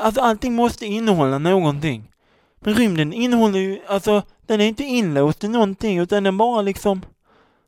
Alltså 0.00 0.20
allting 0.20 0.54
måste 0.54 0.86
innehålla 0.86 1.38
någonting. 1.38 2.12
Men 2.56 2.74
rymden 2.74 3.12
innehåller 3.12 3.58
ju, 3.58 3.80
alltså 3.86 4.22
den 4.46 4.60
är 4.60 4.66
inte 4.66 4.84
inlåst 4.84 5.44
i 5.44 5.48
någonting 5.48 5.98
utan 5.98 6.22
den 6.22 6.38
bara 6.38 6.62
liksom... 6.62 7.02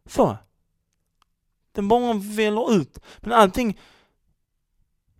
Så. 0.06 0.36
Den 1.72 1.88
bara 1.88 2.14
väller 2.14 2.74
ut. 2.74 2.98
Men 3.20 3.32
allting... 3.32 3.78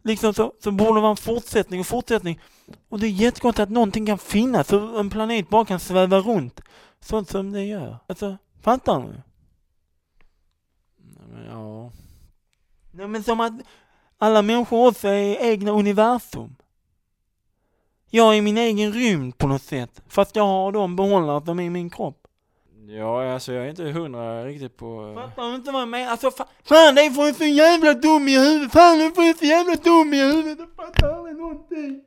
Liksom 0.03 0.35
så, 0.35 0.53
så 0.61 0.71
borde 0.71 0.95
det 0.95 1.01
vara 1.01 1.11
en 1.11 1.17
fortsättning 1.17 1.81
och 1.81 1.87
fortsättning. 1.87 2.41
Och 2.89 3.01
det 3.01 3.07
är 3.07 3.11
jättekonstigt 3.11 3.63
att 3.63 3.71
någonting 3.71 4.07
kan 4.07 4.19
finnas, 4.19 4.69
så 4.69 4.99
en 4.99 5.11
planet 5.11 5.49
bara 5.49 5.65
kan 5.65 5.81
sväva 5.81 6.19
runt. 6.19 6.61
Sånt 7.01 7.31
som 7.31 7.53
det 7.53 7.65
gör. 7.65 7.99
Alltså, 8.07 8.37
fattar 8.61 9.01
du? 9.01 9.23
Ja. 11.51 11.93
Nej 12.91 13.09
men 13.09 13.25
som 13.25 13.41
att 13.41 13.53
alla 14.19 14.43
människor 14.43 14.89
också 14.89 15.09
är 15.09 15.45
egna 15.53 15.71
universum. 15.71 16.57
Jag 18.11 18.37
är 18.37 18.43
min 18.43 18.59
egen 18.59 18.93
rymd 18.93 19.39
på 19.39 19.47
något 19.47 19.63
sätt. 19.63 20.03
Fast 20.09 20.37
jag 20.37 20.47
har 20.47 20.73
de 20.73 20.97
behållare 20.97 21.45
som 21.45 21.61
är 21.61 21.65
i 21.65 21.71
min 21.71 21.91
kropp. 21.91 22.26
Ja, 22.89 23.33
alltså 23.33 23.53
jag 23.53 23.65
är 23.65 23.71
inte 23.71 23.83
hundra 23.83 24.45
riktigt 24.45 24.77
på... 24.77 25.09
Eh, 25.09 25.15
fattar 25.15 25.49
du 25.49 25.55
inte 25.55 25.71
vad 25.71 25.83
jag 25.83 25.89
menar? 25.89 26.11
Alltså 26.11 26.31
fa 26.31 26.47
fan 26.65 26.95
det 26.95 27.01
är 27.01 27.11
för 27.11 27.33
så 27.33 27.45
jävla 27.45 27.95
dum 27.95 28.29
i 28.29 28.39
huvudet. 28.39 28.73
Fan 28.73 28.99
det 28.99 29.05
är 29.05 29.11
för 29.11 29.39
så 29.39 29.45
jävla 29.45 29.75
dum 29.75 30.15
i 30.15 30.23
huvudet. 30.33 30.59
Jag 30.59 30.87
fattar 30.87 31.13
aldrig 31.13 31.37
någonting. 31.37 32.05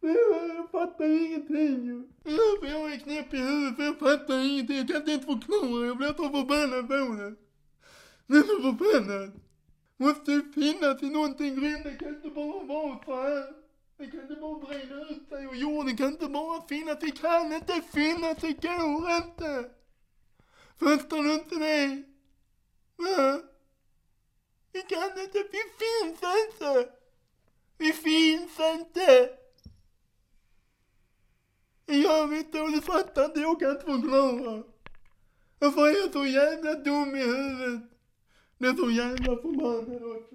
Jag 0.00 0.70
fattar 0.70 1.04
ingenting 1.04 1.84
ju. 1.86 2.08
Därför 2.24 2.66
jag 2.78 2.92
är 2.92 2.98
knäpp 2.98 3.34
i 3.34 3.36
huvudet 3.36 3.76
för 3.76 3.84
jag 3.84 3.98
fattar 3.98 4.38
ingenting. 4.48 4.76
Jag 4.76 4.88
kan 4.88 4.96
inte 4.96 5.10
ens 5.10 5.26
förklara. 5.26 5.86
Jag 5.86 5.96
blir 5.96 6.08
så 6.08 6.28
förbannad 6.28 6.88
på 6.88 6.94
det. 6.94 7.34
Jag 8.26 8.38
är 8.38 8.42
så 8.42 8.62
förbannad. 8.62 9.40
Måste 9.96 10.32
ju 10.32 10.52
finnas 10.52 11.02
i 11.02 11.10
någonting 11.10 11.60
rymden 11.60 11.98
kan 11.98 12.08
inte 12.08 12.28
bara 12.28 12.64
vara 12.64 12.98
så 13.04 13.22
här. 13.22 13.44
Det 13.98 14.06
kan 14.06 14.20
inte 14.20 14.34
bara 14.34 14.58
breda 14.58 14.94
ut 15.10 15.28
sig 15.28 15.46
och 15.46 15.56
jorden 15.56 15.96
kan 15.96 16.06
inte 16.06 16.26
bara 16.26 16.62
finnas. 16.68 16.98
Det 17.00 17.10
kan 17.10 17.52
inte 17.52 17.80
finnas, 17.92 18.36
det 18.40 18.52
går 18.62 19.10
inte. 19.22 19.77
Fattar 20.78 21.22
du 21.22 21.34
inte 21.34 21.54
det? 21.54 22.02
Va? 22.96 23.40
Vi 24.72 24.82
kan 24.82 25.20
inte, 25.20 25.38
vi 25.38 25.62
finns 25.78 26.20
inte. 26.46 26.88
Vi 27.78 27.92
finns 27.92 28.60
inte. 28.60 29.30
Jag 31.86 32.28
vet 32.28 32.46
inte 32.46 32.60
och 32.60 32.72
du 32.72 32.80
fattar 32.80 33.24
inte, 33.24 33.40
jag 33.40 33.60
kan 33.60 33.70
inte 33.70 33.84
förklara. 33.84 34.62
Varför 35.58 35.86
är 35.86 36.00
jag 36.00 36.12
så 36.12 36.26
jävla 36.26 36.74
dum 36.74 37.16
i 37.16 37.22
huvudet? 37.22 37.90
Det 38.58 38.66
är 38.66 38.74
så 38.74 38.90
jävla 38.90 39.36
förbannad 39.36 40.02
också. 40.02 40.34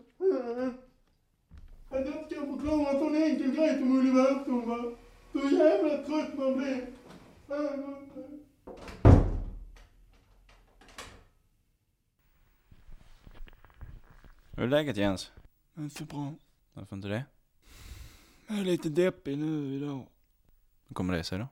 Att 1.90 2.06
jag 2.06 2.22
inte 2.22 2.36
kan 2.36 2.60
förklara 2.60 2.90
en 2.90 3.00
sån 3.00 3.16
enkel 3.16 3.56
grej 3.56 3.78
som 3.80 4.00
universum 4.00 4.70
va. 4.70 4.96
Så 5.32 5.40
jävla 5.40 5.98
trött 5.98 6.38
man 6.38 6.58
blir. 6.58 6.88
Fan 7.48 7.84
också. 7.84 8.24
Hur 14.56 14.64
är 14.64 14.68
läget 14.68 14.98
Jens? 14.98 15.32
Inte 15.78 15.96
så 15.96 16.06
bra. 16.06 16.34
Varför 16.74 16.96
inte 16.96 17.08
det? 17.08 17.26
Jag 18.48 18.60
är 18.60 18.64
lite 18.64 18.90
deppig 18.90 19.38
nu 19.38 19.76
idag. 19.76 20.08
Hur 20.88 20.94
kommer 20.94 21.14
det 21.14 21.24
sig 21.24 21.40
då? 21.40 21.48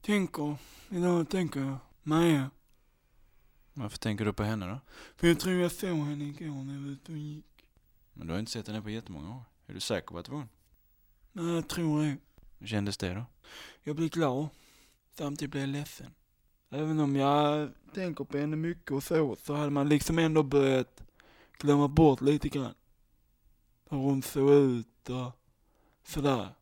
Tänker, 0.00 0.56
idag 0.90 1.28
tänker 1.28 1.60
jag, 1.60 1.76
Maja. 2.02 2.50
Varför 3.72 3.98
tänker 3.98 4.24
du 4.24 4.32
på 4.32 4.42
henne 4.42 4.66
då? 4.66 4.80
För 5.16 5.28
jag 5.28 5.40
tror 5.40 5.54
jag 5.54 5.72
såg 5.72 5.98
henne 5.98 6.24
igår 6.24 6.64
när 6.64 6.74
jag 6.74 6.80
var 6.80 6.88
ute 6.88 7.12
och 7.12 7.18
gick. 7.18 7.66
Men 8.12 8.26
du 8.26 8.32
har 8.32 8.40
inte 8.40 8.52
sett 8.52 8.66
henne 8.66 8.82
på 8.82 8.90
jättemånga 8.90 9.36
år. 9.36 9.42
Är 9.66 9.74
du 9.74 9.80
säker 9.80 10.08
på 10.08 10.18
att 10.18 10.24
det 10.24 10.32
var 10.32 10.38
hon? 10.38 10.48
Nej, 11.32 11.54
jag 11.54 11.68
tror 11.68 12.02
det. 12.02 12.16
Hur 12.58 12.66
kändes 12.66 12.96
det 12.96 13.14
då? 13.14 13.24
Jag 13.82 13.96
blir 13.96 14.08
glad. 14.08 14.48
Samtidigt 15.14 15.50
blir 15.50 15.60
jag 15.60 15.70
ledsen. 15.70 16.14
Även 16.70 17.00
om 17.00 17.16
jag 17.16 17.70
tänker 17.94 18.24
på 18.24 18.38
henne 18.38 18.56
mycket 18.56 18.90
och 18.90 19.02
så, 19.02 19.36
så 19.36 19.54
hade 19.54 19.70
man 19.70 19.88
liksom 19.88 20.18
ändå 20.18 20.42
börjat 20.42 21.02
glömma 21.62 21.88
bort 21.88 22.20
lite 22.20 22.48
grann. 22.48 22.74
Hur 23.88 23.98
hon 23.98 24.22
såg 24.22 24.50
ut 24.50 25.10
och 25.10 25.32
sådär. 26.04 26.54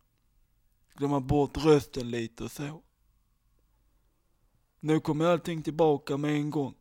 Glömma 0.94 1.20
bort 1.20 1.56
rösten 1.56 2.10
lite 2.10 2.44
och 2.44 2.50
så. 2.50 2.82
Nu 4.80 5.00
kommer 5.00 5.24
allting 5.24 5.62
tillbaka 5.62 6.16
med 6.16 6.30
en 6.30 6.50
gång. 6.50 6.74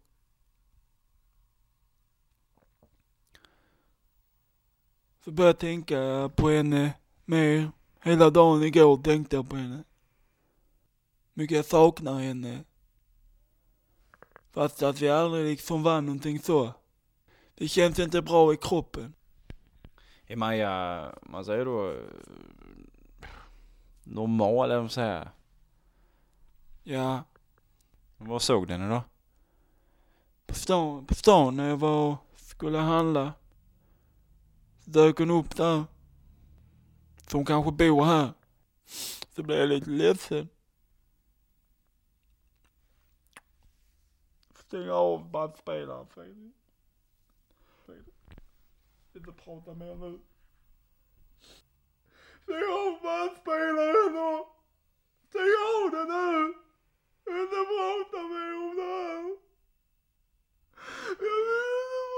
Så 5.24 5.32
började 5.32 5.50
jag 5.50 5.60
tänka 5.60 6.32
på 6.36 6.50
henne 6.50 6.94
mer. 7.26 7.72
Hela 8.02 8.30
dagen 8.30 8.64
igår 8.64 8.98
tänkte 8.98 9.36
jag 9.36 9.50
på 9.50 9.56
henne. 9.56 9.84
Mycket 11.34 11.56
jag 11.56 11.66
saknar 11.66 12.20
henne. 12.20 12.64
Fast 14.52 14.84
att 14.84 15.02
vi 15.02 15.10
aldrig 15.10 15.46
liksom 15.46 15.84
vann 15.84 16.06
någonting 16.06 16.40
så. 16.40 16.74
Det 17.60 17.68
känns 17.68 18.00
inte 18.00 18.22
bra 18.22 18.54
i 18.54 18.58
kroppen. 18.58 19.14
Är 20.28 20.36
Maja, 20.36 21.14
man 21.22 21.46
säger 21.46 21.66
då, 21.66 21.96
normal 24.04 24.66
eller 24.66 24.76
vad 24.76 24.84
man 24.84 24.90
säger? 24.90 25.30
Ja, 26.84 27.24
Var 28.18 28.40
såg 28.40 28.68
du 28.68 28.74
henne 28.74 28.90
då? 28.90 29.02
på 30.46 30.54
stan, 30.54 31.06
på 31.06 31.16
stan 31.16 31.56
när 31.56 31.70
jag 31.70 31.78
var 31.78 32.18
skulle 32.36 32.78
handla. 32.78 33.34
Så 34.80 34.90
dök 34.90 35.18
hon 35.18 35.30
upp 35.32 35.56
där. 35.56 35.84
Så 37.28 37.38
hon 37.38 37.46
kanske 37.46 37.72
bor 37.72 38.06
här. 38.06 38.30
Så 39.36 39.44
blev 39.44 39.60
jag 39.60 39.70
lite 39.70 39.90
ledsen. 39.90 40.50
Stäng 44.56 44.90
av 44.90 45.30
bandspelaren. 45.32 46.08
Fredrik. 46.08 46.56
Inte 49.20 49.32
prata 49.32 49.74
mer 49.74 49.96
nu. 49.96 50.20
Stäng 52.44 52.64
av 52.64 53.02
bandspelaren 53.04 54.14
då. 54.14 54.56
Stäng 55.30 55.54
av 55.76 55.92
den 55.92 56.08
nu. 56.08 56.54
Jag 57.26 57.34
vill 57.34 57.44
inte 57.44 57.56
prata 57.56 58.18
mer 58.28 58.54
om 58.56 58.76
det 58.76 58.82
här. 58.82 59.38
Jag 61.20 61.38
vill 61.46 61.60
inte 61.60 62.09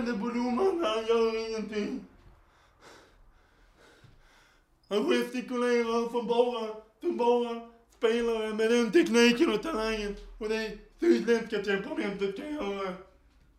tittar 0.00 0.18
på 0.18 0.28
domaren, 0.28 0.84
han 0.84 1.06
gör 1.06 1.48
ingenting. 1.48 2.04
Han 4.88 5.04
gestikulerar 5.08 6.10
som 6.10 6.26
bara, 6.26 6.66
för 7.00 7.12
bara 7.12 7.70
spelare 7.96 8.54
med 8.54 8.70
den 8.70 8.92
tekniken 8.92 9.52
och 9.52 9.62
talangen 9.62 10.16
och 10.38 10.48
det 10.48 10.78
sydländska 11.00 11.62
temperamentet 11.62 12.36
kan 12.36 12.54
göra. 12.54 12.92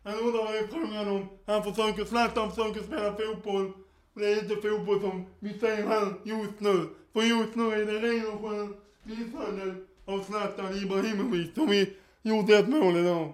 Han 0.03 0.13
undrar 0.13 0.43
vad 0.43 0.53
det 0.53 0.59
är 0.59 0.67
frågan 0.67 1.07
om. 1.07 1.29
Han 1.45 1.63
försöker, 1.63 2.05
Zlatan 2.05 2.51
försöker 2.51 2.83
spela 2.83 3.15
fotboll. 3.15 3.71
Det 4.13 4.25
är 4.25 4.39
inte 4.39 4.55
fotboll 4.55 5.01
som 5.01 5.25
vi 5.39 5.59
ser 5.59 5.87
här 5.87 6.13
just 6.23 6.59
nu. 6.59 6.89
För 7.13 7.21
just 7.21 7.55
nu 7.55 7.63
är 7.63 7.85
det 7.85 7.99
ren 7.99 8.27
och 8.27 8.41
skär 8.41 8.69
misshandel 9.03 9.85
av 10.05 10.23
Zlatan 10.23 10.77
Ibrahimovic 10.77 11.53
som 11.53 11.67
vi 11.67 11.93
gjorde 12.21 12.57
ett 12.57 12.69
mål 12.69 12.97
idag. 12.97 13.33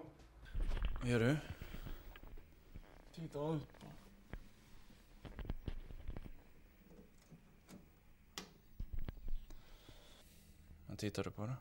Vad 1.02 1.12
gör 1.12 1.20
du? 1.20 1.36
Tittar 3.20 3.56
ut 3.56 3.68
bara. 3.82 3.92
Vad 10.88 10.98
tittar 10.98 11.24
du 11.24 11.32
på 11.32 11.46
då? 11.46 11.54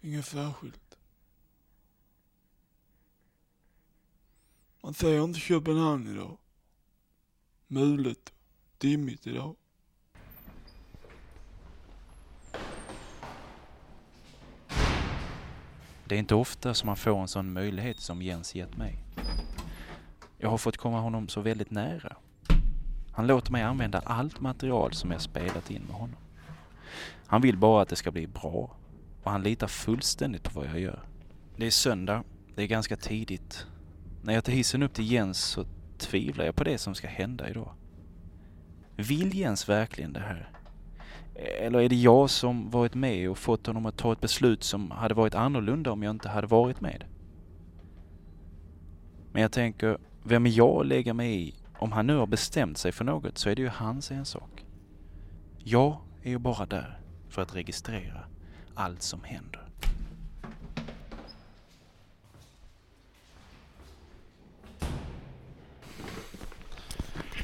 Inget 0.00 0.26
särskilt. 0.26 0.98
Man 4.80 4.94
ser 4.94 5.24
inte 5.24 5.40
Köpenhamn 5.40 6.08
idag. 6.08 6.38
Mulet. 7.66 8.32
Dimmigt 8.78 9.26
idag. 9.26 9.56
Det 16.04 16.14
är 16.14 16.18
inte 16.18 16.34
ofta 16.34 16.74
som 16.74 16.86
man 16.86 16.96
får 16.96 17.20
en 17.20 17.28
sån 17.28 17.52
möjlighet 17.52 18.00
som 18.00 18.22
Jens 18.22 18.54
gett 18.54 18.76
mig. 18.76 19.04
Jag 20.44 20.50
har 20.50 20.58
fått 20.58 20.76
komma 20.76 21.00
honom 21.00 21.28
så 21.28 21.40
väldigt 21.40 21.70
nära. 21.70 22.16
Han 23.12 23.26
låter 23.26 23.52
mig 23.52 23.62
använda 23.62 23.98
allt 23.98 24.40
material 24.40 24.92
som 24.92 25.10
jag 25.10 25.20
spelat 25.20 25.70
in 25.70 25.82
med 25.82 25.96
honom. 25.96 26.16
Han 27.26 27.42
vill 27.42 27.56
bara 27.56 27.82
att 27.82 27.88
det 27.88 27.96
ska 27.96 28.10
bli 28.10 28.26
bra 28.26 28.76
och 29.22 29.30
han 29.30 29.42
litar 29.42 29.66
fullständigt 29.66 30.42
på 30.42 30.60
vad 30.60 30.68
jag 30.68 30.80
gör. 30.80 31.02
Det 31.56 31.66
är 31.66 31.70
söndag, 31.70 32.24
det 32.54 32.62
är 32.62 32.66
ganska 32.66 32.96
tidigt. 32.96 33.66
När 34.22 34.34
jag 34.34 34.44
tar 34.44 34.52
hissen 34.52 34.82
upp 34.82 34.94
till 34.94 35.12
Jens 35.12 35.38
så 35.38 35.64
tvivlar 35.98 36.44
jag 36.44 36.56
på 36.56 36.64
det 36.64 36.78
som 36.78 36.94
ska 36.94 37.08
hända 37.08 37.48
idag. 37.48 37.72
Vill 38.96 39.34
Jens 39.34 39.68
verkligen 39.68 40.12
det 40.12 40.20
här? 40.20 40.50
Eller 41.34 41.78
är 41.78 41.88
det 41.88 41.96
jag 41.96 42.30
som 42.30 42.70
varit 42.70 42.94
med 42.94 43.30
och 43.30 43.38
fått 43.38 43.66
honom 43.66 43.86
att 43.86 43.96
ta 43.96 44.12
ett 44.12 44.20
beslut 44.20 44.62
som 44.62 44.90
hade 44.90 45.14
varit 45.14 45.34
annorlunda 45.34 45.92
om 45.92 46.02
jag 46.02 46.10
inte 46.10 46.28
hade 46.28 46.46
varit 46.46 46.80
med? 46.80 47.04
Men 49.32 49.42
jag 49.42 49.52
tänker, 49.52 49.98
vem 50.26 50.46
är 50.46 50.50
jag 50.50 50.80
att 50.80 50.86
lägga 50.86 51.14
mig 51.14 51.48
i? 51.48 51.54
Om 51.78 51.92
han 51.92 52.06
nu 52.06 52.16
har 52.16 52.26
bestämt 52.26 52.78
sig 52.78 52.92
för 52.92 53.04
något 53.04 53.38
så 53.38 53.50
är 53.50 53.54
det 53.54 53.62
ju 53.62 53.68
hans 53.68 54.10
ensak. 54.10 54.64
Jag 55.58 55.96
är 56.22 56.30
ju 56.30 56.38
bara 56.38 56.66
där 56.66 57.00
för 57.28 57.42
att 57.42 57.56
registrera 57.56 58.24
allt 58.74 59.02
som 59.02 59.24
händer. 59.24 59.60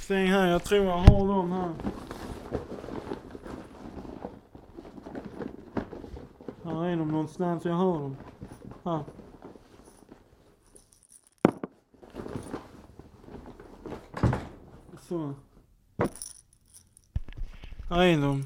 Stäng 0.00 0.26
här, 0.26 0.46
jag 0.46 0.64
tror 0.64 0.84
jag 0.84 0.98
har 0.98 1.28
dem 1.28 1.52
här. 1.52 1.74
Här 6.64 6.84
är 6.84 6.96
de 6.96 7.08
någonstans, 7.08 7.64
jag 7.64 7.74
hör 7.76 7.98
dem. 7.98 8.16
Här. 8.84 9.04
Så. 15.10 15.34
Här 17.88 18.02
är. 18.02 18.44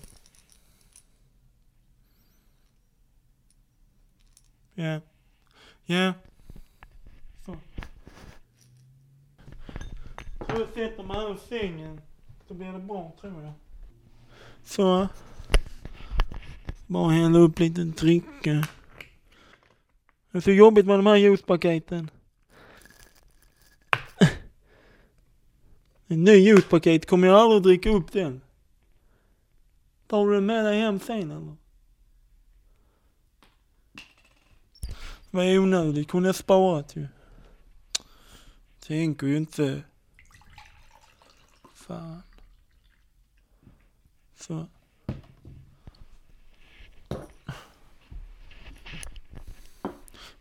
Ja. 4.75 5.01
Ja. 5.85 6.13
Så. 7.47 7.57
Så 10.39 10.61
jag 10.61 10.69
sätter 10.69 11.03
mig 11.03 11.17
över 11.17 11.37
sängen. 11.49 12.01
Så 12.49 12.55
blir 12.55 12.73
det 12.73 12.79
bra 12.79 13.13
tror 13.21 13.43
jag. 13.43 13.53
Så. 14.65 15.09
Bara 16.87 17.13
hälla 17.13 17.39
upp 17.39 17.59
lite 17.59 17.85
dricka. 17.85 18.69
Det 20.31 20.39
är 20.39 20.41
så 20.41 20.51
jobbigt 20.51 20.87
med 20.87 20.99
de 20.99 21.07
här 21.07 21.17
juicepaketen. 21.17 22.11
En 26.07 26.25
ny 26.25 26.33
juicepaket 26.33 27.07
kommer 27.07 27.29
jag 27.29 27.37
aldrig 27.37 27.63
dricka 27.63 27.91
upp 27.91 28.13
den. 28.13 28.41
Tar 30.07 30.27
du 30.27 30.35
den 30.35 30.47
med 30.47 30.65
dig 30.65 30.81
hem 30.81 31.01
sen 31.01 31.31
eller? 31.31 31.57
Det 35.31 35.37
var 35.37 35.59
onödigt, 35.59 36.09
kunde 36.09 36.29
jag 36.29 36.37
sparat 36.37 36.97
ju. 36.97 37.09
Tänker 38.81 39.27
ju 39.27 39.37
inte. 39.37 39.83
Fan. 41.75 42.23
Så. 44.37 44.67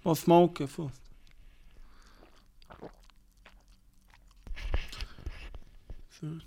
Bara 0.04 0.16
smaka 0.16 0.68
först. 0.68 1.03
Så. 6.24 6.40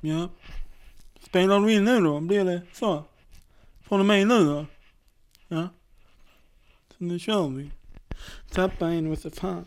Ja. 0.00 0.28
Spelar 1.20 1.60
du 1.60 1.72
in 1.72 1.84
nu 1.84 2.00
då? 2.00 2.20
Blir 2.20 2.44
det 2.44 2.62
så? 2.72 3.04
Från 3.82 4.00
och 4.00 4.06
med 4.06 4.28
nu 4.28 4.44
då? 4.44 4.66
Ja. 5.48 5.68
Så 6.88 7.04
nu 7.04 7.18
kör 7.18 7.48
vi. 7.48 7.70
Tappa 8.50 8.88
en 8.88 9.12
och 9.12 9.18
så 9.18 9.30
fan. 9.30 9.64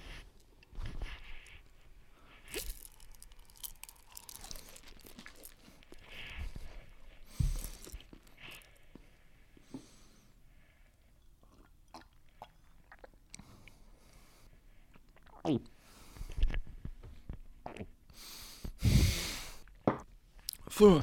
Så. 20.78 21.02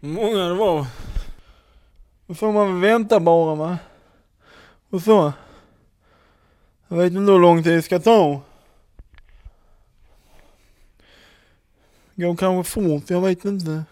Många 0.00 0.38
det 0.38 0.54
var. 0.54 0.86
Då 2.26 2.34
får 2.34 2.52
man 2.52 2.80
vänta 2.80 3.20
bara 3.20 3.54
va. 3.54 3.78
Och 4.90 5.02
så. 5.02 5.32
Jag 6.88 6.96
vet 6.96 7.12
inte 7.12 7.32
hur 7.32 7.38
lång 7.38 7.62
tid 7.62 7.72
det 7.72 7.82
ska 7.82 7.98
ta. 7.98 8.40
Går 12.14 12.36
kanske 12.36 12.72
fort, 12.72 13.10
jag 13.10 13.20
vet 13.20 13.44
inte. 13.44 13.84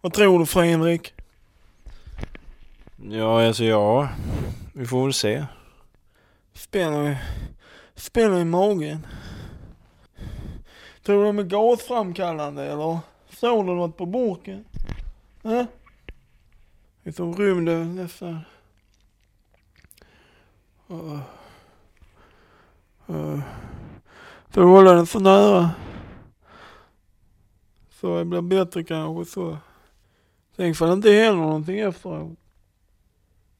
Vad 0.00 0.12
tror 0.12 0.38
du 0.38 0.46
Fredrik? 0.46 1.14
Ja, 3.10 3.46
alltså 3.46 3.64
ja. 3.64 4.08
Vi 4.72 4.86
får 4.86 5.04
väl 5.04 5.12
se. 5.14 5.46
Spelar, 6.54 7.16
spelar 7.94 8.38
i 8.38 8.44
magen. 8.44 9.06
Tror 11.08 11.20
du 11.20 11.26
de 11.26 11.38
är 11.38 11.42
gasframkallande 11.42 12.64
eller? 12.64 12.98
Såg 13.30 13.66
du 13.66 13.74
något 13.74 13.96
på 13.96 14.06
burken? 14.06 14.64
Äh? 15.42 15.64
Det 17.02 17.10
är 17.10 17.12
som 17.12 17.36
rymden 17.36 17.96
nästan. 17.96 18.40
Uh. 20.90 21.20
Uh. 23.10 23.40
Får 24.48 24.60
du 24.60 24.66
hålla 24.66 24.92
den 24.92 25.06
så 25.06 25.18
nära? 25.18 25.70
Så 27.90 28.18
det 28.18 28.24
blir 28.24 28.40
bättre 28.40 28.84
kanske 28.84 29.32
så. 29.32 29.58
Tänk 30.56 30.76
för 30.76 30.86
det 30.86 30.92
inte 30.92 31.10
händer 31.10 31.42
någonting 31.42 31.78
efteråt. 31.78 32.38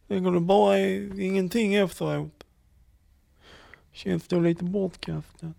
Tänk 0.08 0.26
om 0.26 0.34
det 0.34 0.40
bara 0.40 0.78
är 0.78 1.20
ingenting 1.20 1.74
efteråt. 1.74 2.44
Känns 3.92 4.28
då 4.28 4.40
lite 4.40 4.64
bortkastat. 4.64 5.56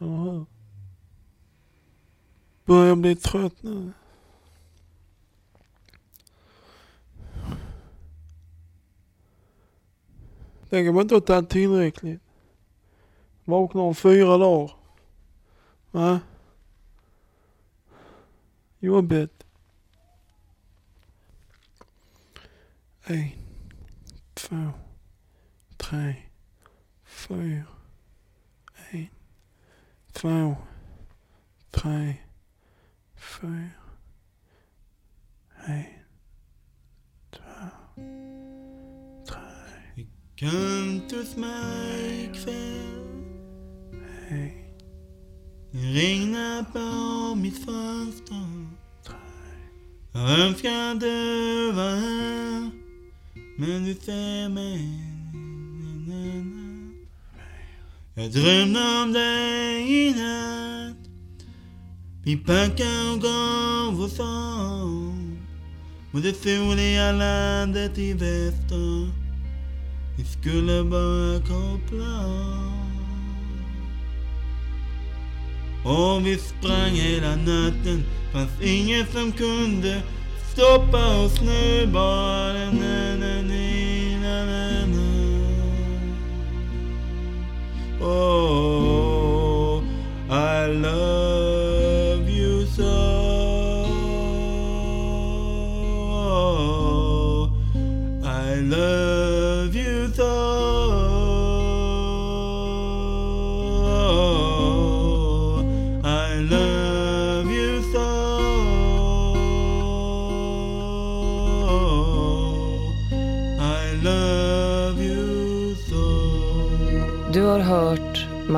Eller 0.00 0.16
hur? 0.16 0.57
Börjar 2.68 2.96
bli 2.96 3.16
trött 3.16 3.62
nu. 3.62 3.92
Tänk 10.70 10.88
om 10.88 10.96
jag 10.96 11.04
inte 11.04 11.14
har 11.14 11.20
tagit 11.20 11.50
tillräckligt. 11.50 12.20
Vaknar 13.44 13.82
om 13.82 13.94
fyra 13.94 14.38
dagar. 14.38 14.70
Va? 15.90 16.20
Jobbigt. 18.78 19.44
En, 23.04 23.30
två, 24.34 24.70
tre, 25.76 26.14
fyra. 27.04 27.64
En, 28.90 29.08
två, 30.12 30.56
tre, 31.70 32.14
fyra. 33.18 33.70
En, 35.66 35.84
två, 37.30 37.40
tre. 39.28 40.06
Kom 40.38 41.18
hos 41.18 41.36
mig 41.36 42.24
ikväll. 42.24 43.24
Hej. 44.28 44.74
Det 45.70 45.78
regnar 45.78 46.62
på 46.62 47.34
mitt 47.34 47.64
fönster. 47.64 48.66
Jag 50.12 50.40
önskar 50.40 50.94
du 50.94 51.72
var 51.72 51.96
här. 51.96 52.70
Men 53.58 53.84
du 53.84 53.94
ser 53.94 54.48
mig. 54.48 55.08
Jag 58.14 58.32
drömde 58.32 59.02
om 59.02 59.12
dig 59.12 60.08
i 60.08 60.12
Il 62.28 62.36
Vi 62.36 62.42
qu'un 62.76 63.14
och 63.14 63.22
gav 63.22 64.00
oss 64.00 64.20
av. 64.20 64.88
Mot 66.12 66.22
det 66.22 66.34
soliga 66.34 67.12
landet 67.12 67.98
i 67.98 68.12
väster. 68.12 69.10
Vi 70.18 70.24
skulle 70.24 70.84
bara 70.84 71.40
koppla 71.40 72.24
av. 72.24 72.72
Och 75.84 76.26
vi 76.26 76.38
sprang 76.38 76.90
hela 76.90 77.36
natten. 77.36 78.04
Fanns 78.32 78.62
ingen 78.62 79.06
som 79.06 79.32
kunde 79.32 80.02
stoppa 80.52 81.24
oss 81.24 81.40
nu. 81.40 81.86
Bara 81.92 82.52
den 82.52 82.82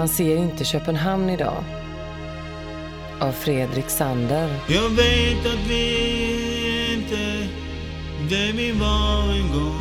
Man 0.01 0.09
ser 0.09 0.36
inte 0.36 0.64
Köpenhamn 0.64 1.30
idag 1.30 1.64
av 3.18 3.32
Fredrik 3.32 3.88
Sander. 3.88 4.51
Jag 4.68 4.88
vet 4.88 5.46
att 5.46 5.66
vi 5.68 6.94
inte 6.94 7.48
det 8.30 8.53
vi 8.53 8.72
var 8.72 9.32
en 9.32 9.53
gång. 9.53 9.80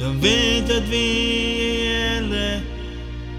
Jag 0.00 0.10
vet 0.10 0.76
att 0.78 0.88
vi 0.88 1.86
är 1.86 2.16
äldre. 2.16 2.60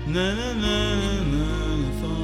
Na, 0.08 0.26
na, 0.26 0.54
na, 0.62 0.96
na, 1.32 1.76
na. 2.02 2.16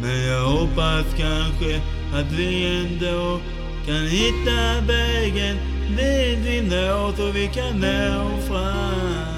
Men 0.00 0.26
jag 0.26 0.42
hoppas 0.42 1.06
kanske 1.16 1.80
att 2.14 2.32
vi 2.32 2.76
ändå 2.76 3.40
kan 3.86 4.06
hitta 4.06 4.80
vägen 4.86 5.56
dit 5.96 6.38
vi 6.44 6.62
når 6.62 7.16
så 7.16 7.30
vi 7.32 7.46
kan 7.46 7.80
nå 7.80 8.38
fram. 8.48 9.37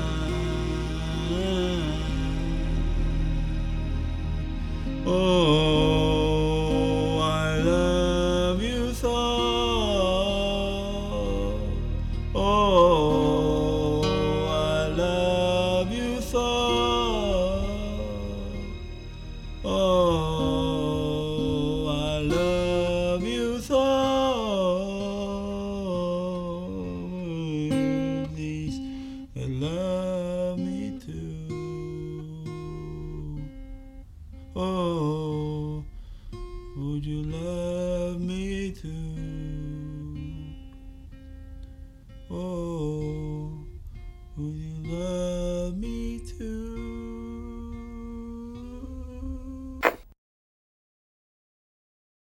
Oh, 5.13 5.90